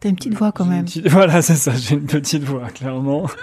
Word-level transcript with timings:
T'as 0.00 0.08
une 0.08 0.16
petite 0.16 0.34
voix 0.34 0.50
quand 0.52 0.64
même. 0.64 0.84
Petite- 0.86 1.08
Voilà, 1.10 1.42
c'est 1.42 1.56
ça, 1.56 1.72
j'ai 1.74 1.94
une 1.94 2.06
petite 2.06 2.42
voix, 2.42 2.68
clairement. 2.68 3.26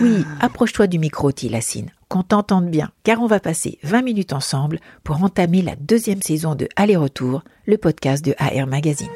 Oui, 0.00 0.24
approche-toi 0.40 0.86
du 0.86 1.00
micro, 1.00 1.32
Tilassine, 1.32 1.90
qu'on 2.08 2.22
t'entende 2.22 2.66
bien, 2.70 2.90
car 3.02 3.20
on 3.22 3.26
va 3.26 3.40
passer 3.40 3.78
20 3.82 4.02
minutes 4.02 4.32
ensemble 4.32 4.78
pour 5.02 5.20
entamer 5.24 5.62
la 5.62 5.74
deuxième 5.74 6.22
saison 6.22 6.54
de 6.54 6.68
Aller-Retour, 6.76 7.42
le 7.66 7.76
podcast 7.76 8.24
de 8.24 8.34
AR 8.38 8.68
Magazine. 8.68 9.08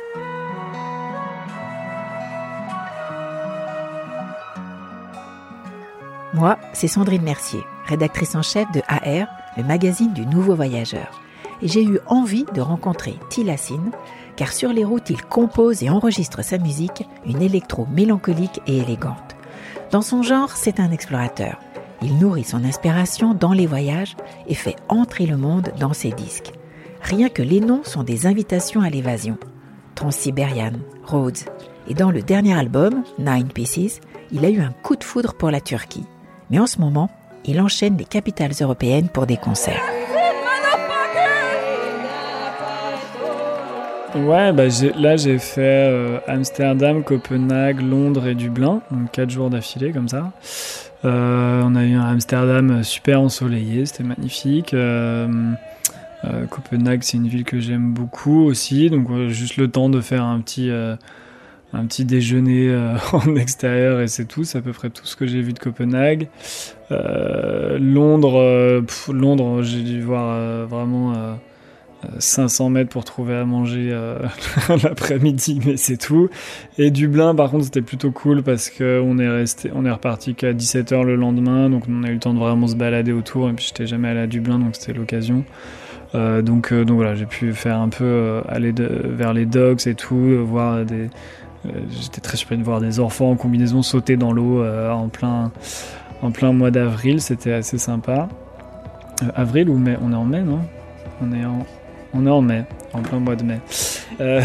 Moi, 6.35 6.59
c'est 6.73 6.89
Sandrine 6.89 7.23
Mercier, 7.23 7.61
rédactrice 7.87 8.35
en 8.35 8.43
chef 8.43 8.71
de 8.73 8.81
AR, 8.89 9.27
le 9.57 9.65
magazine 9.65 10.13
du 10.15 10.25
nouveau 10.27 10.55
voyageur. 10.55 11.21
Et 11.61 11.69
j'ai 11.69 11.85
eu 11.85 11.99
envie 12.07 12.45
de 12.55 12.61
rencontrer 12.61 13.15
Tilassine, 13.29 13.93
car 14.43 14.53
sur 14.53 14.73
les 14.73 14.83
routes, 14.83 15.09
il 15.09 15.23
compose 15.23 15.85
et 15.85 15.89
enregistre 15.89 16.43
sa 16.43 16.59
musique, 16.59 17.07
une 17.25 17.43
électro 17.43 17.87
mélancolique 17.95 18.61
et 18.67 18.79
élégante. 18.79 19.37
Dans 19.93 20.03
son 20.03 20.25
genre, 20.25 20.57
c'est 20.57 20.81
un 20.81 20.91
explorateur. 20.91 21.61
Il 22.03 22.19
nourrit 22.19 22.43
son 22.43 22.65
inspiration 22.65 23.35
dans 23.35 23.53
les 23.53 23.69
voyages 23.69 24.17
et 24.49 24.55
fait 24.55 24.75
entrer 24.89 25.27
le 25.27 25.37
monde 25.37 25.71
dans 25.79 25.93
ses 25.93 26.11
disques. 26.11 26.51
Rien 27.03 27.29
que 27.29 27.41
les 27.41 27.61
noms 27.61 27.85
sont 27.85 28.03
des 28.03 28.27
invitations 28.27 28.81
à 28.81 28.91
l'évasion. 28.91 29.39
Transsibérian, 29.95 30.73
Rhodes. 31.05 31.39
Et 31.87 31.95
dans 31.95 32.11
le 32.11 32.23
dernier 32.23 32.59
album, 32.59 33.05
Nine 33.21 33.53
Pieces, 33.55 34.01
il 34.33 34.45
a 34.45 34.51
eu 34.51 34.61
un 34.61 34.73
coup 34.83 34.97
de 34.97 35.05
foudre 35.05 35.35
pour 35.35 35.53
la 35.53 35.61
Turquie. 35.61 36.07
Mais 36.51 36.59
en 36.59 36.67
ce 36.67 36.81
moment, 36.81 37.11
il 37.45 37.61
enchaîne 37.61 37.97
les 37.97 38.07
capitales 38.07 38.55
européennes 38.61 39.09
pour 39.09 39.27
des 39.27 39.37
concerts. 39.37 39.85
Ouais, 44.15 44.53
bah 44.53 44.65
là 44.99 45.17
j'ai 45.17 45.39
fait 45.39 45.89
euh, 45.91 46.19
Amsterdam, 46.27 47.03
Copenhague, 47.03 47.81
Londres 47.81 48.27
et 48.27 48.35
Dublin, 48.35 48.83
donc 48.91 49.11
quatre 49.11 49.31
jours 49.31 49.49
d'affilée 49.49 49.91
comme 49.91 50.09
ça. 50.09 50.33
Euh, 51.07 51.63
on 51.65 51.75
a 51.75 51.85
eu 51.85 51.95
un 51.95 52.05
Amsterdam 52.05 52.85
super 52.85 53.23
ensoleillé, 53.23 53.87
c'était 53.87 54.05
magnifique. 54.05 54.75
Euh, 54.75 55.29
Copenhague, 56.51 57.03
c'est 57.03 57.17
une 57.17 57.27
ville 57.27 57.45
que 57.45 57.59
j'aime 57.59 57.95
beaucoup 57.95 58.45
aussi, 58.45 58.91
donc 58.91 59.09
juste 59.29 59.57
le 59.57 59.69
temps 59.69 59.89
de 59.89 60.03
faire 60.03 60.25
un 60.25 60.41
petit, 60.41 60.71
un 60.71 61.87
petit 61.87 62.05
déjeuner 62.05 62.71
en 63.13 63.35
extérieur 63.35 64.03
et 64.03 64.09
c'est 64.09 64.27
tout, 64.27 64.45
c'est 64.45 64.59
à 64.59 64.63
peu 64.63 64.73
près 64.73 64.91
tout 64.91 65.07
ce 65.07 65.17
que 65.17 65.27
j'ai 65.27 65.41
vu 65.41 65.55
de 65.55 65.59
Copenhague. 65.59 66.29
Londres, 66.91 68.85
Londres, 69.09 69.63
j'ai 69.63 69.83
dû 69.83 70.03
voir 70.03 70.67
vraiment. 70.67 71.39
Euh, 72.05 72.09
500 72.19 72.71
mètres 72.71 72.91
pour 72.91 73.05
trouver 73.05 73.35
à 73.37 73.45
manger 73.45 73.91
euh, 73.93 74.19
l'après-midi, 74.83 75.61
mais 75.65 75.77
c'est 75.77 75.97
tout. 75.97 76.29
Et 76.79 76.91
Dublin, 76.91 77.35
par 77.35 77.51
contre, 77.51 77.65
c'était 77.65 77.83
plutôt 77.83 78.11
cool 78.11 78.43
parce 78.43 78.71
que 78.71 79.01
on 79.05 79.19
est 79.19 79.29
resté, 79.29 79.71
on 79.75 79.85
est 79.85 79.91
reparti 79.91 80.35
qu'à 80.35 80.53
17h 80.53 81.05
le 81.05 81.17
lendemain, 81.17 81.71
donc 81.71 81.85
on 81.89 82.03
a 82.03 82.09
eu 82.09 82.15
le 82.15 82.19
temps 82.19 82.35
de 82.35 82.39
vraiment 82.39 82.67
se 82.67 82.77
balader 82.77 83.13
autour. 83.13 83.49
Et 83.49 83.53
puis 83.53 83.67
j'étais 83.67 83.87
jamais 83.87 84.09
allé 84.09 84.21
à 84.21 84.27
Dublin, 84.27 84.59
donc 84.59 84.77
c'était 84.77 84.93
l'occasion. 84.93 85.45
Euh, 86.15 86.43
donc, 86.43 86.73
euh, 86.73 86.85
donc 86.85 86.97
voilà, 86.97 87.15
j'ai 87.15 87.27
pu 87.27 87.53
faire 87.53 87.81
un 87.81 87.89
peu 87.89 88.43
aller 88.49 88.73
vers 88.77 89.33
les 89.33 89.47
docks 89.47 89.87
et 89.87 89.95
tout, 89.95 90.45
voir 90.47 90.85
des. 90.85 91.09
J'étais 91.91 92.21
très 92.21 92.37
surpris 92.37 92.59
de 92.59 92.65
voir 92.65 92.81
des 92.81 92.99
enfants 92.99 93.31
en 93.31 93.37
combinaison 93.37 93.83
sauter 93.83 94.17
dans 94.17 94.33
l'eau 94.33 94.65
en 94.65 95.09
plein 95.09 95.53
en 96.21 96.33
plein 96.33 96.53
mois 96.53 96.73
d'avril. 96.73 97.21
C'était 97.21 97.53
assez 97.53 97.79
sympa. 97.79 98.29
Avril 99.37 99.69
ou 99.69 99.79
mai? 99.79 99.97
On 100.03 100.13
est 100.13 100.17
en 100.17 100.25
mai, 100.25 100.43
non? 100.43 100.59
On 101.21 101.33
est 101.33 101.45
en 101.45 101.65
on 102.15 102.27
est 102.27 102.31
en 102.31 102.43
mai, 102.43 102.65
en 102.93 103.03
plein 103.03 103.19
mois 103.19 103.37
de 103.37 103.45
mai. 103.45 103.61
Euh, 104.21 104.43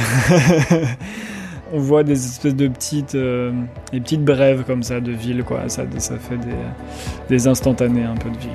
on 1.74 1.80
voit 1.80 2.04
des 2.04 2.26
espèces 2.26 2.56
de 2.56 2.68
petites, 2.68 3.16
euh, 3.16 3.52
des 3.92 4.00
petites 4.00 4.24
brèves 4.24 4.64
comme 4.64 4.84
ça 4.84 5.00
de 5.00 5.12
ville, 5.12 5.44
quoi. 5.44 5.68
Ça, 5.68 5.84
ça 5.98 6.18
fait 6.18 6.38
des, 6.38 6.56
des 7.30 7.48
instantanés 7.48 8.04
un 8.04 8.16
peu 8.16 8.30
de 8.30 8.38
ville. 8.38 8.52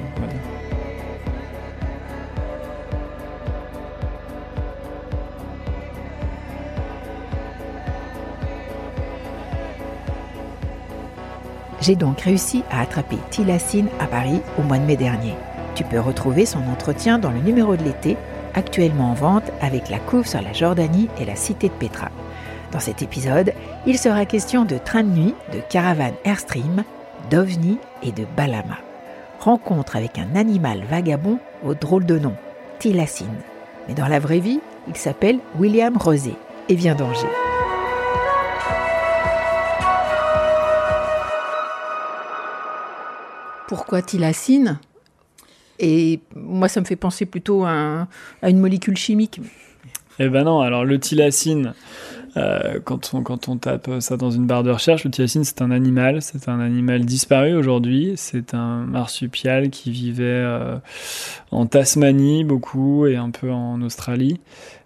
J'ai 11.83 11.97
donc 11.97 12.21
réussi 12.21 12.62
à 12.71 12.83
attraper 12.83 13.17
Tilassine 13.31 13.89
à 13.99 14.06
Paris 14.06 14.41
au 14.56 14.62
mois 14.62 14.79
de 14.79 14.84
mai 14.84 14.97
dernier. 14.97 15.34
Tu 15.75 15.83
peux 15.83 15.99
retrouver 15.99 16.47
son 16.47 16.61
entretien 16.71 17.19
dans 17.19 17.33
le 17.33 17.41
numéro 17.41 17.75
de 17.75 17.83
l'été, 17.83 18.17
actuellement 18.55 19.11
en 19.11 19.15
vente 19.15 19.51
avec 19.61 19.89
la 19.91 19.99
couve 19.99 20.27
sur 20.27 20.43
la 20.43 20.53
Jordanie 20.53 21.09
et 21.21 21.25
la 21.25 21.37
cité 21.37 21.69
de 21.69 21.75
Petra. 21.75 22.11
Dans 22.73 22.81
cet 22.81 23.03
épisode, 23.03 23.53
il 23.87 23.99
sera 23.99 24.25
question 24.25 24.65
de 24.65 24.79
train 24.79 25.03
de 25.03 25.11
nuit, 25.11 25.35
de 25.53 25.61
caravane 25.69 26.15
Airstream, 26.25 26.85
d'OVNI 27.31 27.79
et 28.03 28.12
de 28.12 28.25
Balama. 28.37 28.79
Rencontre 29.41 29.97
avec 29.97 30.19
un 30.19 30.37
animal 30.37 30.85
vagabond 30.89 31.39
au 31.65 31.75
drôle 31.75 32.07
de 32.07 32.19
nom, 32.19 32.35
Tilassine. 32.79 33.43
Mais 33.89 33.95
dans 33.95 34.07
la 34.07 34.21
vraie 34.21 34.39
vie, 34.39 34.61
il 34.89 34.97
s'appelle 34.97 35.39
William 35.59 35.97
Rosé 35.97 36.35
et 36.69 36.75
vient 36.75 36.95
d'Angers. 36.95 37.27
Pourquoi 43.69 44.03
Tilassine 44.03 44.79
Et 45.82 46.20
moi, 46.37 46.69
ça 46.69 46.81
me 46.81 46.87
fait 46.87 46.97
penser 46.97 47.26
plutôt 47.26 47.65
à, 47.65 47.70
un- 47.70 48.09
à 48.41 48.48
une 48.48 48.59
molécule 48.60 48.97
chimique. 48.97 49.41
Eh 50.19 50.28
ben 50.28 50.44
non, 50.44 50.60
alors 50.60 50.84
le 50.84 50.98
thylacine, 51.00 51.75
euh, 52.37 52.81
quand, 52.84 53.12
on, 53.48 53.56
tape 53.59 53.91
ça 54.00 54.16
dans 54.16 54.31
une 54.31 54.47
barre 54.47 54.62
de 54.62 54.70
recherche, 54.70 55.04
le 55.04 55.10
thylacine 55.10 55.44
c'est 55.44 55.60
un 55.60 55.70
animal, 55.70 56.22
c'est 56.22 56.48
un 56.48 56.60
animal 56.60 57.04
disparu 57.04 57.54
aujourd'hui, 57.54 58.15
c'est 58.16 58.54
un 58.54 58.84
marsupial 58.87 59.69
qui 59.69 59.91
vivait 59.91 60.25
euh, 60.25 60.76
en 61.50 61.66
Tasmanie 61.66 62.44
beaucoup 62.44 63.06
et 63.06 63.16
un 63.16 63.31
peu 63.31 63.50
en 63.50 63.82
Australie. 63.82 64.41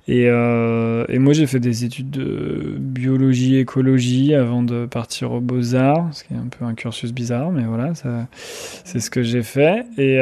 Et, 0.09 0.27
euh, 0.29 1.05
et 1.09 1.19
moi 1.19 1.33
j'ai 1.33 1.47
fait 1.47 1.59
des 1.61 1.85
études 1.85 2.11
de 2.11 2.77
biologie, 2.79 3.57
écologie 3.57 4.35
avant 4.35 4.63
de 4.63 4.87
partir 4.87 5.33
aux 5.33 5.41
beaux-arts, 5.41 6.09
ce 6.13 6.25
qui 6.25 6.35
est 6.35 6.37
un 6.37 6.49
peu 6.49 6.65
un 6.65 6.75
cursus 6.75 7.13
bizarre, 7.13 7.51
mais 7.51 7.65
voilà, 7.65 7.93
c'est 8.85 9.01
ce 9.01 9.11
que 9.11 9.23
j'ai 9.23 9.43
fait. 9.43 9.85
Et, 9.99 10.17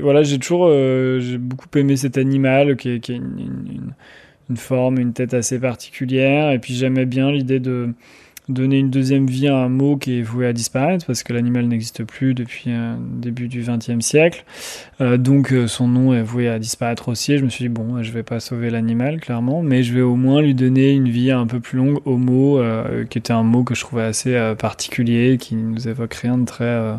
voilà, 0.00 0.22
j'ai 0.22 0.38
toujours, 0.38 0.68
j'ai 0.68 1.38
beaucoup 1.38 1.66
aimé 1.76 1.96
cet 1.96 2.18
animal 2.18 2.76
qui, 2.76 2.90
est- 2.90 3.08
une- 3.08 3.92
une 4.50 4.56
forme, 4.56 4.98
une 4.98 5.12
tête 5.12 5.34
assez 5.34 5.58
particulière. 5.58 6.52
Et 6.52 6.58
puis 6.58 6.74
j'aimais 6.74 7.06
bien 7.06 7.30
l'idée 7.30 7.60
de 7.60 7.90
donner 8.48 8.78
une 8.78 8.90
deuxième 8.90 9.26
vie 9.26 9.48
à 9.48 9.56
un 9.56 9.68
mot 9.68 9.96
qui 9.96 10.20
est 10.20 10.22
voué 10.22 10.46
à 10.46 10.52
disparaître 10.52 11.04
parce 11.04 11.22
que 11.24 11.32
l'animal 11.32 11.66
n'existe 11.66 12.04
plus 12.04 12.32
depuis 12.32 12.70
euh, 12.70 12.94
le 12.94 13.20
début 13.20 13.48
du 13.48 13.62
XXe 13.62 14.04
siècle. 14.04 14.44
Euh, 15.00 15.16
donc 15.16 15.52
euh, 15.52 15.66
son 15.66 15.88
nom 15.88 16.14
est 16.14 16.22
voué 16.22 16.48
à 16.48 16.58
disparaître 16.58 17.08
aussi. 17.08 17.32
Et 17.32 17.38
je 17.38 17.44
me 17.44 17.48
suis 17.48 17.64
dit 17.64 17.68
bon, 17.68 18.02
je 18.02 18.12
vais 18.12 18.22
pas 18.22 18.40
sauver 18.40 18.70
l'animal 18.70 19.20
clairement, 19.20 19.62
mais 19.62 19.82
je 19.82 19.94
vais 19.94 20.00
au 20.00 20.16
moins 20.16 20.40
lui 20.40 20.54
donner 20.54 20.92
une 20.92 21.08
vie 21.08 21.32
un 21.32 21.46
peu 21.46 21.60
plus 21.60 21.78
longue 21.78 21.98
au 22.04 22.16
mot, 22.16 22.58
euh, 22.58 23.04
qui 23.04 23.18
était 23.18 23.32
un 23.32 23.42
mot 23.42 23.64
que 23.64 23.74
je 23.74 23.80
trouvais 23.80 24.04
assez 24.04 24.34
euh, 24.34 24.54
particulier, 24.54 25.38
qui 25.38 25.56
nous 25.56 25.88
évoque 25.88 26.14
rien 26.14 26.38
de 26.38 26.44
très 26.44 26.64
euh, 26.64 26.94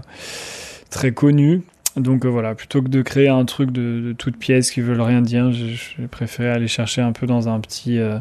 très 0.89 1.11
connu. 1.13 1.61
Donc 1.97 2.25
euh, 2.25 2.29
voilà, 2.29 2.55
plutôt 2.55 2.81
que 2.81 2.89
de 2.89 3.01
créer 3.01 3.27
un 3.27 3.43
truc 3.45 3.71
de, 3.71 4.01
de 4.01 4.13
toute 4.13 4.37
pièce 4.37 4.71
qui 4.71 4.81
veulent 4.81 5.01
rien 5.01 5.21
dire, 5.21 5.51
j'ai 5.51 5.75
j'ai 5.75 6.07
préféré 6.07 6.49
aller 6.49 6.67
chercher 6.67 7.01
un 7.01 7.11
peu 7.11 7.25
dans 7.25 7.49
un 7.49 7.59
petit 7.59 7.97
euh, 7.97 8.19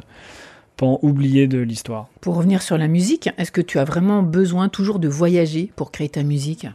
pan 0.76 0.98
oublié 1.02 1.46
de 1.46 1.58
l'histoire. 1.58 2.08
Pour 2.20 2.36
revenir 2.36 2.62
sur 2.62 2.78
la 2.78 2.88
musique, 2.88 3.28
est-ce 3.38 3.52
que 3.52 3.60
tu 3.60 3.78
as 3.78 3.84
vraiment 3.84 4.22
besoin 4.22 4.68
toujours 4.68 4.98
de 4.98 5.08
voyager 5.08 5.70
pour 5.76 5.92
créer 5.92 6.08
ta 6.08 6.22
musique? 6.22 6.66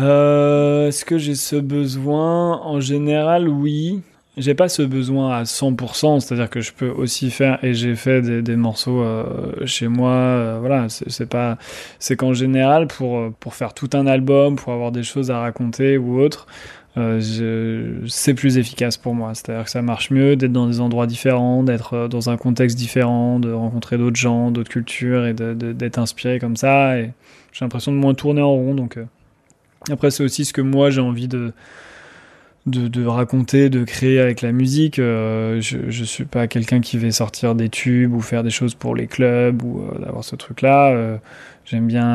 Euh, 0.00 0.88
Est-ce 0.88 1.04
que 1.04 1.18
j'ai 1.18 1.34
ce 1.34 1.56
besoin? 1.56 2.60
En 2.62 2.80
général, 2.80 3.48
oui. 3.48 4.00
J'ai 4.38 4.54
pas 4.54 4.70
ce 4.70 4.80
besoin 4.80 5.36
à 5.36 5.42
100%, 5.42 6.20
c'est-à-dire 6.20 6.48
que 6.48 6.62
je 6.62 6.72
peux 6.72 6.88
aussi 6.88 7.30
faire, 7.30 7.62
et 7.62 7.74
j'ai 7.74 7.94
fait 7.94 8.22
des, 8.42 8.56
morceaux 8.56 9.02
euh, 9.02 9.66
chez 9.66 9.88
moi, 9.88 10.12
euh, 10.12 10.56
voilà, 10.58 10.86
c'est 10.88 11.28
pas, 11.28 11.58
c'est 11.98 12.16
qu'en 12.16 12.32
général, 12.32 12.86
pour, 12.86 13.18
euh, 13.18 13.34
pour 13.40 13.54
faire 13.54 13.74
tout 13.74 13.90
un 13.92 14.06
album, 14.06 14.56
pour 14.56 14.72
avoir 14.72 14.90
des 14.90 15.02
choses 15.02 15.30
à 15.30 15.40
raconter 15.40 15.98
ou 15.98 16.18
autre, 16.18 16.46
c'est 16.96 18.34
plus 18.34 18.56
efficace 18.56 18.96
pour 18.96 19.14
moi. 19.14 19.34
C'est-à-dire 19.34 19.64
que 19.64 19.70
ça 19.70 19.82
marche 19.82 20.10
mieux 20.10 20.36
d'être 20.36 20.52
dans 20.52 20.66
des 20.66 20.80
endroits 20.80 21.06
différents, 21.06 21.62
d'être 21.62 22.08
dans 22.08 22.30
un 22.30 22.38
contexte 22.38 22.76
différent, 22.76 23.38
de 23.38 23.52
rencontrer 23.52 23.98
d'autres 23.98 24.16
gens, 24.16 24.50
d'autres 24.50 24.70
cultures 24.70 25.26
et 25.26 25.34
d'être 25.34 25.98
inspiré 25.98 26.38
comme 26.38 26.56
ça. 26.56 26.98
J'ai 26.98 27.12
l'impression 27.62 27.92
de 27.92 27.96
moins 27.98 28.14
tourner 28.14 28.42
en 28.42 28.52
rond. 28.52 28.74
Donc 28.74 28.98
après, 29.90 30.10
c'est 30.10 30.22
aussi 30.22 30.44
ce 30.44 30.52
que 30.52 30.60
moi 30.60 30.90
j'ai 30.90 31.00
envie 31.00 31.28
de 31.28 31.52
de, 32.66 33.06
raconter, 33.06 33.70
de 33.70 33.84
créer 33.84 34.20
avec 34.20 34.40
la 34.40 34.52
musique. 34.52 34.98
Euh, 34.98 35.60
je, 35.60 35.78
je 35.88 36.04
suis 36.04 36.24
pas 36.24 36.46
quelqu'un 36.46 36.80
qui 36.80 36.96
va 36.96 37.10
sortir 37.10 37.54
des 37.54 37.68
tubes 37.68 38.14
ou 38.14 38.20
faire 38.20 38.42
des 38.42 38.50
choses 38.50 38.74
pour 38.74 38.94
les 38.94 39.06
clubs 39.06 39.62
ou 39.62 39.80
euh, 39.80 39.98
d'avoir 39.98 40.22
ce 40.22 40.36
truc-là. 40.36 40.90
Euh, 40.90 41.16
j'aime 41.64 41.86
bien 41.86 42.06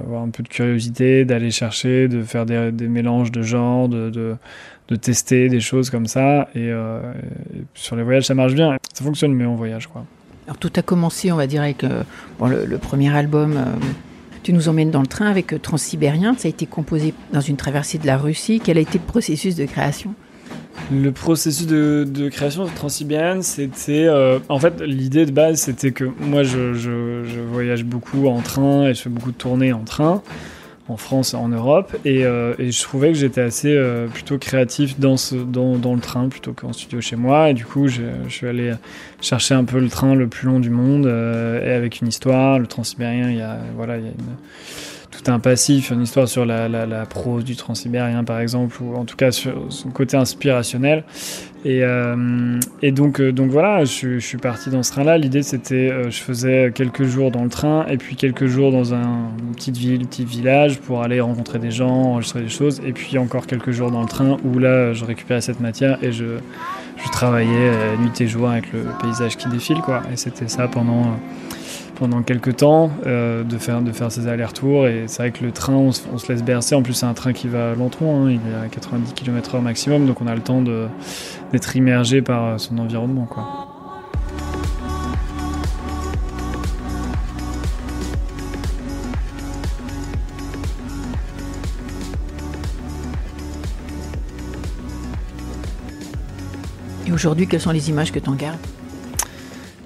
avoir 0.00 0.22
un 0.22 0.30
peu 0.30 0.42
de 0.42 0.48
curiosité, 0.48 1.24
d'aller 1.24 1.50
chercher, 1.50 2.08
de 2.08 2.22
faire 2.22 2.46
des, 2.46 2.70
mélanges 2.88 3.30
de 3.30 3.42
genres, 3.42 3.88
de, 3.88 4.10
de, 4.10 4.96
tester 4.96 5.48
des 5.48 5.60
choses 5.60 5.90
comme 5.90 6.06
ça. 6.06 6.48
Et, 6.54 6.72
sur 7.74 7.96
les 7.96 8.04
voyages, 8.04 8.24
ça 8.24 8.34
marche 8.34 8.54
bien. 8.54 8.76
Ça 8.92 9.04
fonctionne 9.04 9.34
mieux 9.34 9.48
en 9.48 9.56
voyage, 9.56 9.88
quoi. 9.88 10.04
Alors 10.46 10.56
tout 10.56 10.72
a 10.76 10.82
commencé, 10.82 11.30
on 11.30 11.36
va 11.36 11.46
dire, 11.46 11.62
avec 11.62 11.82
le, 11.82 12.78
premier 12.78 13.14
album 13.14 13.58
tu 14.48 14.54
nous 14.54 14.70
emmènes 14.70 14.90
dans 14.90 15.02
le 15.02 15.06
train 15.06 15.26
avec 15.26 15.52
euh, 15.52 15.58
Transsibérien. 15.58 16.34
Ça 16.38 16.48
a 16.48 16.48
été 16.48 16.64
composé 16.64 17.12
dans 17.34 17.42
une 17.42 17.58
traversée 17.58 17.98
de 17.98 18.06
la 18.06 18.16
Russie. 18.16 18.62
Quel 18.64 18.78
a 18.78 18.80
été 18.80 18.96
le 18.96 19.04
processus 19.04 19.54
de 19.56 19.66
création? 19.66 20.14
Le 20.90 21.12
processus 21.12 21.66
de, 21.66 22.30
création 22.30 22.64
de 22.64 22.70
Transsibérienne, 22.70 23.42
c'était. 23.42 24.06
Euh, 24.06 24.38
en 24.48 24.58
fait, 24.58 24.80
l'idée 24.80 25.26
de 25.26 25.32
base, 25.32 25.60
c'était 25.60 25.92
que 25.92 26.04
moi, 26.04 26.44
je, 26.44 26.72
je, 26.72 27.40
voyage 27.52 27.84
beaucoup 27.84 28.26
en 28.26 28.40
train 28.40 28.86
et 28.86 28.94
je 28.94 29.02
fais 29.02 29.10
beaucoup 29.10 29.32
de 29.32 29.36
tournées 29.36 29.74
en 29.74 29.84
train 29.84 30.22
en 30.88 30.96
France, 30.96 31.34
en 31.34 31.48
Europe, 31.48 31.94
et, 32.04 32.24
euh, 32.24 32.54
et 32.58 32.70
je 32.70 32.82
trouvais 32.82 33.08
que 33.08 33.18
j'étais 33.18 33.42
assez 33.42 33.74
euh, 33.74 34.06
plutôt 34.06 34.38
créatif 34.38 34.98
dans, 34.98 35.16
ce, 35.18 35.34
le 35.34 36.00
train 36.00 36.28
plutôt 36.28 36.54
qu'en 36.54 36.72
studio 36.72 37.00
chez 37.00 37.16
moi, 37.16 37.50
et 37.50 37.54
du 37.54 37.66
coup 37.66 37.88
je, 37.88 38.02
je, 38.26 38.32
suis 38.32 38.46
allé 38.46 38.72
chercher 39.20 39.54
un 39.54 39.64
peu 39.64 39.78
le 39.78 39.88
train 39.88 40.14
le 40.14 40.28
plus 40.28 40.46
long 40.46 40.60
du 40.60 40.70
monde, 40.70 41.06
euh, 41.06 41.64
et 41.64 41.72
avec 41.72 42.00
une 42.00 42.08
histoire, 42.08 42.58
le 42.58 42.66
transsibérien, 42.66 43.30
il 43.30 43.36
y 43.36 43.42
a, 43.42 43.58
voilà, 43.76 43.98
il 43.98 44.04
y 44.04 44.08
a 44.08 44.10
une 44.10 44.36
tout 45.10 45.30
un 45.30 45.38
passif, 45.38 45.90
une 45.90 46.02
histoire 46.02 46.28
sur 46.28 46.44
la, 46.44 46.68
la, 46.68 47.06
prose 47.06 47.44
du 47.44 47.56
transsibérien 47.56 48.24
par 48.24 48.40
exemple, 48.40 48.82
ou 48.82 48.94
en 48.94 49.04
tout 49.04 49.16
cas 49.16 49.32
sur 49.32 49.66
son 49.70 49.90
côté 49.90 50.16
inspirationnel. 50.16 51.04
Et, 51.64 51.82
euh, 51.82 52.60
et 52.82 52.92
donc, 52.92 53.20
euh, 53.20 53.32
donc 53.32 53.50
voilà, 53.50 53.84
je, 53.84 54.18
suis 54.18 54.38
parti 54.38 54.70
dans 54.70 54.82
ce 54.82 54.92
train-là. 54.92 55.18
L'idée 55.18 55.42
c'était, 55.42 55.90
euh, 55.90 56.10
je 56.10 56.20
faisais 56.20 56.70
quelques 56.72 57.04
jours 57.04 57.30
dans 57.30 57.42
le 57.42 57.48
train 57.48 57.84
et 57.86 57.96
puis 57.96 58.16
quelques 58.16 58.46
jours 58.46 58.70
dans 58.70 58.94
un, 58.94 59.30
une 59.38 59.54
petite 59.54 59.76
ville, 59.76 60.06
petit 60.06 60.24
village 60.24 60.78
pour 60.78 61.02
aller 61.02 61.20
rencontrer 61.20 61.58
des 61.58 61.70
gens, 61.70 61.88
enregistrer 61.88 62.42
des 62.42 62.48
choses. 62.48 62.80
Et 62.86 62.92
puis 62.92 63.18
encore 63.18 63.46
quelques 63.46 63.72
jours 63.72 63.90
dans 63.90 64.02
le 64.02 64.08
train 64.08 64.36
où 64.44 64.58
là, 64.58 64.92
je 64.92 65.04
récupérais 65.04 65.40
cette 65.40 65.60
matière 65.60 65.98
et 66.02 66.12
je, 66.12 66.38
je 67.04 67.10
travaillais 67.10 67.96
nuit 67.98 68.20
et 68.20 68.28
jour 68.28 68.48
avec 68.48 68.72
le 68.72 68.84
paysage 69.02 69.36
qui 69.36 69.48
défile, 69.48 69.78
quoi. 69.78 70.02
Et 70.12 70.16
c'était 70.16 70.48
ça 70.48 70.68
pendant 70.68 71.18
pendant 71.98 72.22
quelques 72.22 72.56
temps 72.58 72.90
euh, 73.06 73.42
de, 73.42 73.58
faire, 73.58 73.82
de 73.82 73.92
faire 73.92 74.12
ces 74.12 74.28
allers-retours. 74.28 74.86
Et 74.86 75.04
c'est 75.06 75.22
vrai 75.22 75.30
que 75.32 75.44
le 75.44 75.52
train, 75.52 75.74
on 75.74 75.92
se, 75.92 76.32
laisse 76.32 76.44
bercer. 76.44 76.74
En 76.74 76.82
plus, 76.82 76.94
c'est 76.94 77.06
un 77.06 77.14
train 77.14 77.32
qui 77.32 77.48
va 77.48 77.74
lentement, 77.74 78.24
hein. 78.24 78.30
il 78.30 78.36
est 78.36 78.66
à 78.66 78.68
90 78.68 79.12
km/h 79.14 79.60
maximum, 79.60 80.06
donc 80.06 80.20
on 80.20 80.26
a 80.26 80.34
le 80.34 80.40
temps 80.40 80.62
d'être 81.52 81.76
immergé 81.76 82.22
par 82.22 82.44
euh, 82.44 82.58
son 82.58 82.78
environnement. 82.78 83.28
Et 97.06 97.12
aujourd'hui, 97.12 97.48
quelles 97.48 97.60
sont 97.60 97.70
les 97.70 97.88
images 97.88 98.12
que 98.12 98.18
tu 98.18 98.28
en 98.28 98.34
gardes? 98.34 98.58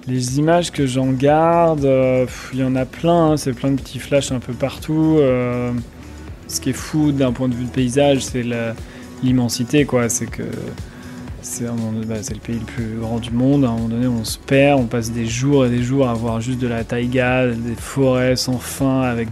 Les 0.07 0.39
images 0.39 0.71
que 0.71 0.87
j'en 0.87 1.13
garde, 1.13 1.85
euh, 1.85 2.27
il 2.53 2.61
y 2.61 2.65
en 2.65 2.75
a 2.75 2.85
plein, 2.85 3.33
hein, 3.33 3.37
c'est 3.37 3.53
plein 3.53 3.71
de 3.71 3.77
petits 3.77 3.99
flashs 3.99 4.33
un 4.33 4.41
peu 4.41 4.53
partout. 4.53 5.17
Euh, 5.19 5.73
ce 6.49 6.61
qui 6.61 6.71
est 6.71 6.75
fou 6.75 7.13
d'un 7.13 7.33
point 7.33 7.49
de 7.49 7.55
vue 7.55 7.65
de 7.65 7.71
paysage, 7.71 8.25
c'est 8.25 8.45
l'immensité, 9.23 9.85
quoi. 9.85 10.09
C'est 10.09 10.27
que 10.27 10.43
c'est 11.41 11.65
bah, 11.65 12.17
le 12.31 12.39
pays 12.39 12.59
le 12.59 12.65
plus 12.65 12.99
grand 13.01 13.19
du 13.19 13.31
monde. 13.31 13.65
À 13.65 13.69
un 13.69 13.73
moment 13.73 13.89
donné, 13.89 14.07
on 14.07 14.25
se 14.25 14.39
perd, 14.39 14.81
on 14.81 14.87
passe 14.87 15.13
des 15.13 15.27
jours 15.27 15.67
et 15.67 15.71
des 15.71 15.83
jours 15.83 16.09
à 16.09 16.15
voir 16.15 16.41
juste 16.41 16.59
de 16.59 16.67
la 16.67 16.85
taïga, 16.85 17.47
des 17.47 17.75
forêts 17.75 18.37
sans 18.37 18.59
fin, 18.59 19.03
avec 19.03 19.29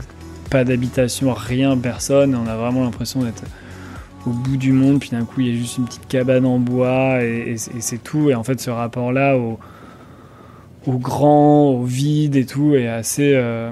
pas 0.51 0.65
d'habitation, 0.65 1.33
rien, 1.35 1.77
personne. 1.77 2.35
On 2.35 2.49
a 2.49 2.57
vraiment 2.57 2.85
l'impression 2.85 3.23
d'être 3.23 3.43
au 4.25 4.31
bout 4.31 4.57
du 4.57 4.73
monde. 4.73 5.01
Puis 5.01 5.11
d'un 5.11 5.25
coup, 5.25 5.41
il 5.41 5.49
y 5.49 5.53
a 5.53 5.59
juste 5.59 5.79
une 5.79 5.85
petite 5.85 6.07
cabane 6.09 6.47
en 6.47 6.59
bois 6.59 7.23
et, 7.23 7.57
et 7.57 7.81
c'est 7.81 8.03
tout. 8.03 8.31
Et 8.31 8.35
en 8.35 8.45
fait, 8.45 8.61
ce 8.61 8.71
rapport-là 8.71 9.37
au 9.37 9.59
au 10.87 10.93
grand, 10.99 11.71
au 11.71 11.85
vide 11.85 12.37
et 12.37 12.47
tout 12.47 12.75
est 12.75 12.89
assez, 12.89 13.33
euh, 13.35 13.71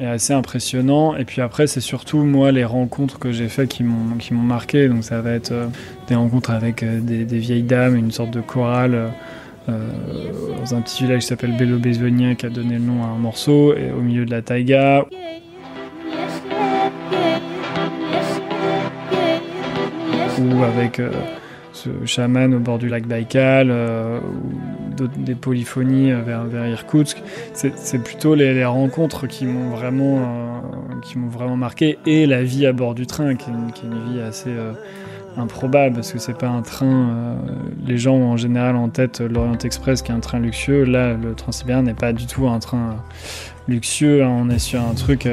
assez 0.00 0.32
impressionnant. 0.32 1.16
Et 1.16 1.24
puis 1.24 1.40
après, 1.40 1.66
c'est 1.66 1.80
surtout 1.80 2.18
moi 2.18 2.50
les 2.50 2.64
rencontres 2.64 3.18
que 3.18 3.30
j'ai 3.30 3.48
faites 3.48 3.68
qui 3.68 3.84
m'ont 3.84 4.16
qui 4.18 4.34
m'ont 4.34 4.42
marqué. 4.42 4.88
Donc 4.88 5.04
ça 5.04 5.20
va 5.20 5.32
être 5.32 5.52
euh, 5.52 5.66
des 6.08 6.16
rencontres 6.16 6.50
avec 6.50 6.82
euh, 6.82 7.00
des, 7.00 7.24
vieilles 7.24 7.62
dames, 7.62 7.94
une 7.94 8.10
sorte 8.10 8.30
de 8.30 8.40
chorale 8.40 9.12
dans 9.68 10.74
un 10.74 10.80
petit 10.80 11.04
village 11.04 11.20
qui 11.20 11.26
s'appelle 11.26 11.54
Belo 11.54 11.76
Bezvenien 11.76 12.34
qui 12.34 12.46
a 12.46 12.48
donné 12.48 12.76
le 12.76 12.84
nom 12.84 13.04
à 13.04 13.08
un 13.08 13.18
morceau, 13.18 13.74
et 13.76 13.92
au 13.92 14.00
milieu 14.00 14.24
de 14.24 14.30
la 14.30 14.40
taïga. 14.40 15.04
Ou 20.40 20.64
avec 20.64 21.02
ce 21.74 21.90
chaman 22.06 22.54
au 22.54 22.60
bord 22.60 22.78
du 22.78 22.88
lac 22.88 23.06
Baïkal, 23.06 23.70
des 25.06 25.34
polyphonies 25.34 26.12
euh, 26.12 26.22
vers, 26.22 26.66
Irkoutsk. 26.66 27.22
C'est 27.52 28.02
plutôt 28.02 28.34
les, 28.34 28.64
rencontres 28.64 29.26
qui 29.26 29.46
m'ont 29.46 29.70
vraiment, 29.70 30.18
euh, 30.18 31.28
vraiment 31.30 31.56
marqué 31.56 31.98
et 32.06 32.26
la 32.26 32.42
vie 32.42 32.66
à 32.66 32.72
bord 32.72 32.94
du 32.94 33.06
train, 33.06 33.34
qui 33.36 33.50
est 33.50 33.52
une, 33.52 34.12
vie 34.12 34.20
assez 34.20 34.50
improbable 35.36 35.96
parce 35.96 36.12
que 36.12 36.18
c'est 36.18 36.36
pas 36.36 36.48
un 36.48 36.62
train. 36.62 37.36
les 37.86 37.96
gens 37.96 38.14
ont 38.14 38.32
en 38.32 38.36
général 38.36 38.76
en 38.76 38.88
tête 38.88 39.20
l'Orient 39.20 39.58
Express 39.58 40.02
qui 40.02 40.10
est 40.10 40.14
un 40.14 40.20
train 40.20 40.40
luxueux. 40.40 40.84
Là, 40.84 41.14
le 41.14 41.34
Transsibérien 41.34 41.82
n'est 41.82 41.94
pas 41.94 42.12
du 42.12 42.26
tout 42.26 42.48
un 42.48 42.58
train 42.58 42.96
luxueux. 43.68 44.24
Hein. 44.24 44.36
On 44.40 44.50
est 44.50 44.58
sur 44.58 44.80
un 44.80 44.94
truc 44.94 45.28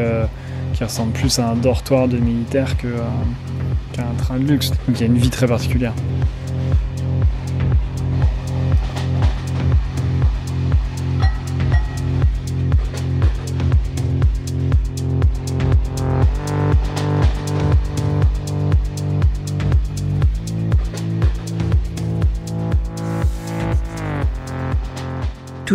qui 0.74 0.84
ressemble 0.84 1.14
plus 1.14 1.40
à 1.40 1.50
un 1.50 1.56
dortoir 1.56 2.08
de 2.08 2.18
militaire 2.18 2.76
qu'à 2.78 4.04
un 4.04 4.16
train 4.16 4.38
de 4.38 4.46
luxe. 4.46 4.70
Donc 4.88 5.00
il 5.00 5.02
y 5.02 5.04
a 5.04 5.08
une 5.08 5.18
vie 5.18 5.30
très 5.30 5.48
particulière. 5.48 5.94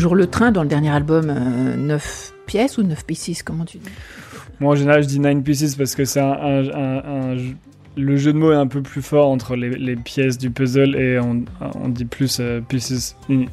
Toujours 0.00 0.16
le 0.16 0.28
train 0.28 0.50
dans 0.50 0.62
le 0.62 0.68
dernier 0.68 0.88
album, 0.88 1.26
9 1.26 2.32
euh, 2.32 2.44
pièces 2.46 2.78
ou 2.78 2.82
9 2.82 3.04
pieces, 3.04 3.42
comment 3.42 3.66
tu 3.66 3.76
dis? 3.76 3.90
Moi 4.58 4.72
en 4.72 4.74
général 4.74 5.02
je 5.02 5.08
dis 5.08 5.20
9 5.20 5.42
pieces 5.42 5.74
parce 5.74 5.94
que 5.94 6.06
c'est 6.06 6.20
un, 6.20 7.36
le 7.96 8.16
jeu 8.16 8.32
de 8.32 8.38
mots 8.38 8.50
est 8.50 8.56
un 8.56 8.66
peu 8.66 8.80
plus 8.80 9.02
fort 9.02 9.28
entre 9.28 9.56
les, 9.56 9.96
pièces 9.96 10.38
du 10.38 10.50
puzzle 10.50 10.96
et 10.96 11.18
on, 11.18 11.44
on 11.74 11.88
dit 11.90 12.06
plus 12.06 12.38
euh, 12.40 12.62
pieces, 12.66 13.14
une, 13.28 13.46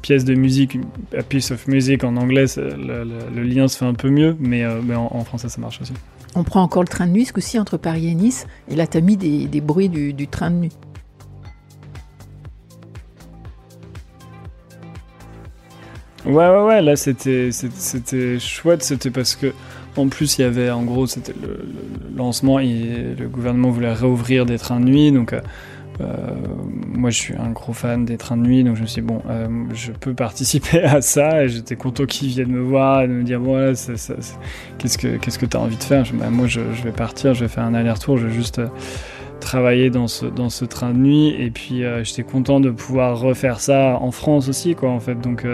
pièce 0.00 0.24
de 0.24 0.34
musique, 0.34 0.78
a 1.16 1.24
piece 1.24 1.50
of 1.50 1.66
music 1.66 2.04
en 2.04 2.16
anglais, 2.16 2.44
le, 2.56 3.42
lien 3.42 3.66
se 3.66 3.78
fait 3.78 3.86
un 3.86 3.94
peu 3.94 4.08
mieux, 4.08 4.36
mais, 4.38 4.62
euh, 4.62 4.80
mais 4.84 4.94
en, 4.94 5.24
français 5.24 5.48
ça 5.48 5.60
marche 5.60 5.80
aussi. 5.80 5.94
On 6.36 6.44
prend 6.44 6.62
encore 6.62 6.82
le 6.84 6.88
train 6.88 7.08
de 7.08 7.12
nuit 7.12 7.24
ce 7.24 7.32
coup-ci 7.32 7.58
entre 7.58 7.76
Paris 7.76 8.06
et 8.06 8.14
Nice, 8.14 8.46
et 8.70 8.76
là 8.76 8.86
tu 8.86 8.98
as 8.98 9.00
mis 9.00 9.16
des, 9.16 9.46
des 9.46 9.60
bruits 9.60 9.88
du, 9.88 10.12
du 10.12 10.28
train 10.28 10.52
de 10.52 10.56
nuit. 10.56 10.72
Ouais, 16.28 16.46
ouais, 16.46 16.62
ouais, 16.62 16.82
là 16.82 16.94
c'était, 16.94 17.48
c'était 17.52 18.38
chouette, 18.38 18.82
c'était 18.82 19.10
parce 19.10 19.34
que 19.34 19.54
en 19.96 20.08
plus 20.08 20.36
il 20.36 20.42
y 20.42 20.44
avait, 20.44 20.70
en 20.70 20.82
gros, 20.82 21.06
c'était 21.06 21.32
le, 21.40 21.66
lancement 22.14 22.58
le 22.58 23.26
gouvernement 23.28 23.70
voulait 23.70 23.94
réouvrir 23.94 24.44
des 24.44 24.58
trains 24.58 24.78
de 24.78 24.84
nuit, 24.84 25.10
donc 25.10 25.32
euh, 25.32 25.40
euh, 26.02 26.14
moi 26.86 27.08
je 27.08 27.16
suis 27.16 27.34
un 27.34 27.50
gros 27.52 27.72
fan 27.72 28.04
des 28.04 28.18
trains 28.18 28.36
de 28.36 28.42
nuit, 28.42 28.62
donc 28.62 28.76
je 28.76 28.82
me 28.82 28.86
suis 28.86 29.00
dit, 29.00 29.08
bon, 29.08 29.22
euh, 29.30 29.48
je 29.72 29.90
peux 29.90 30.12
participer 30.12 30.82
à 30.82 31.00
ça, 31.00 31.44
et 31.44 31.48
j'étais 31.48 31.76
content 31.76 32.04
qu'ils 32.04 32.28
viennent 32.28 32.52
me 32.52 32.60
voir 32.60 33.00
et 33.00 33.08
me 33.08 33.22
dire, 33.22 33.40
voilà, 33.40 33.72
qu'est-ce 33.72 34.98
que 34.98 35.16
qu'est-ce 35.16 35.38
que 35.38 35.46
tu 35.46 35.56
as 35.56 35.60
envie 35.60 35.78
de 35.78 35.82
faire? 35.82 36.04
Bah, 36.12 36.28
Moi 36.28 36.46
je, 36.46 36.60
je, 36.74 36.82
vais 36.82 36.92
partir, 36.92 37.32
je 37.32 37.46
vais 37.46 37.48
faire 37.48 37.64
un 37.64 37.72
aller-retour, 37.72 38.18
je 38.18 38.26
vais 38.26 38.34
juste 38.34 38.60
travailler 39.40 39.88
dans 39.88 40.08
ce, 40.08 40.26
dans 40.26 40.50
ce 40.50 40.66
train 40.66 40.90
de 40.90 40.98
nuit, 40.98 41.28
et 41.38 41.50
puis 41.50 41.84
j'étais 42.02 42.22
content 42.22 42.60
de 42.60 42.70
pouvoir 42.70 43.18
refaire 43.18 43.60
ça 43.60 43.96
en 43.98 44.10
France 44.10 44.50
aussi, 44.50 44.74
quoi, 44.74 44.90
en 44.90 45.00
fait, 45.00 45.18
donc... 45.18 45.46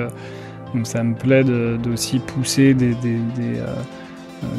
Donc 0.74 0.86
ça 0.86 1.02
me 1.02 1.14
plaît 1.14 1.44
d'aussi 1.44 2.18
pousser 2.18 2.74
des, 2.74 2.94
des, 2.94 3.18
des, 3.36 3.58
euh, 3.58 3.74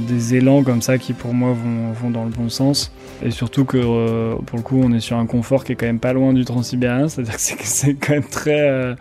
des 0.07 0.35
élans 0.35 0.63
comme 0.63 0.81
ça 0.81 0.97
qui 0.97 1.13
pour 1.13 1.33
moi 1.33 1.53
vont, 1.53 1.91
vont, 1.91 2.09
dans 2.09 2.23
le 2.23 2.31
bon 2.31 2.49
sens. 2.49 2.91
Et 3.23 3.31
surtout 3.31 3.65
que 3.65 3.77
euh, 3.77 4.35
pour 4.45 4.57
le 4.57 4.63
coup 4.63 4.79
on 4.81 4.91
est 4.93 4.99
sur 4.99 5.17
un 5.17 5.25
confort 5.25 5.63
qui 5.63 5.73
est 5.73 5.75
quand 5.75 5.85
même 5.85 5.99
pas 5.99 6.13
loin 6.13 6.33
du 6.33 6.45
transsibérien, 6.45 7.07
c'est-à-dire 7.09 7.37
que 7.57 7.65
c'est 7.65 7.95
quand 7.95 8.13
même 8.13 8.23
très 8.23 8.61
euh, 8.61 8.95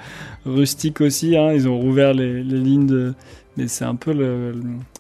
rustique 0.45 1.01
aussi. 1.01 1.37
Hein. 1.37 1.53
Ils 1.53 1.69
ont 1.69 1.79
rouvert 1.79 2.15
les, 2.15 2.43
les 2.43 2.59
lignes 2.59 2.87
de... 2.87 3.15
Mais 3.57 3.69
c'est 3.69 3.85
un 3.85 3.95
peu 3.95 4.13
le, 4.13 4.53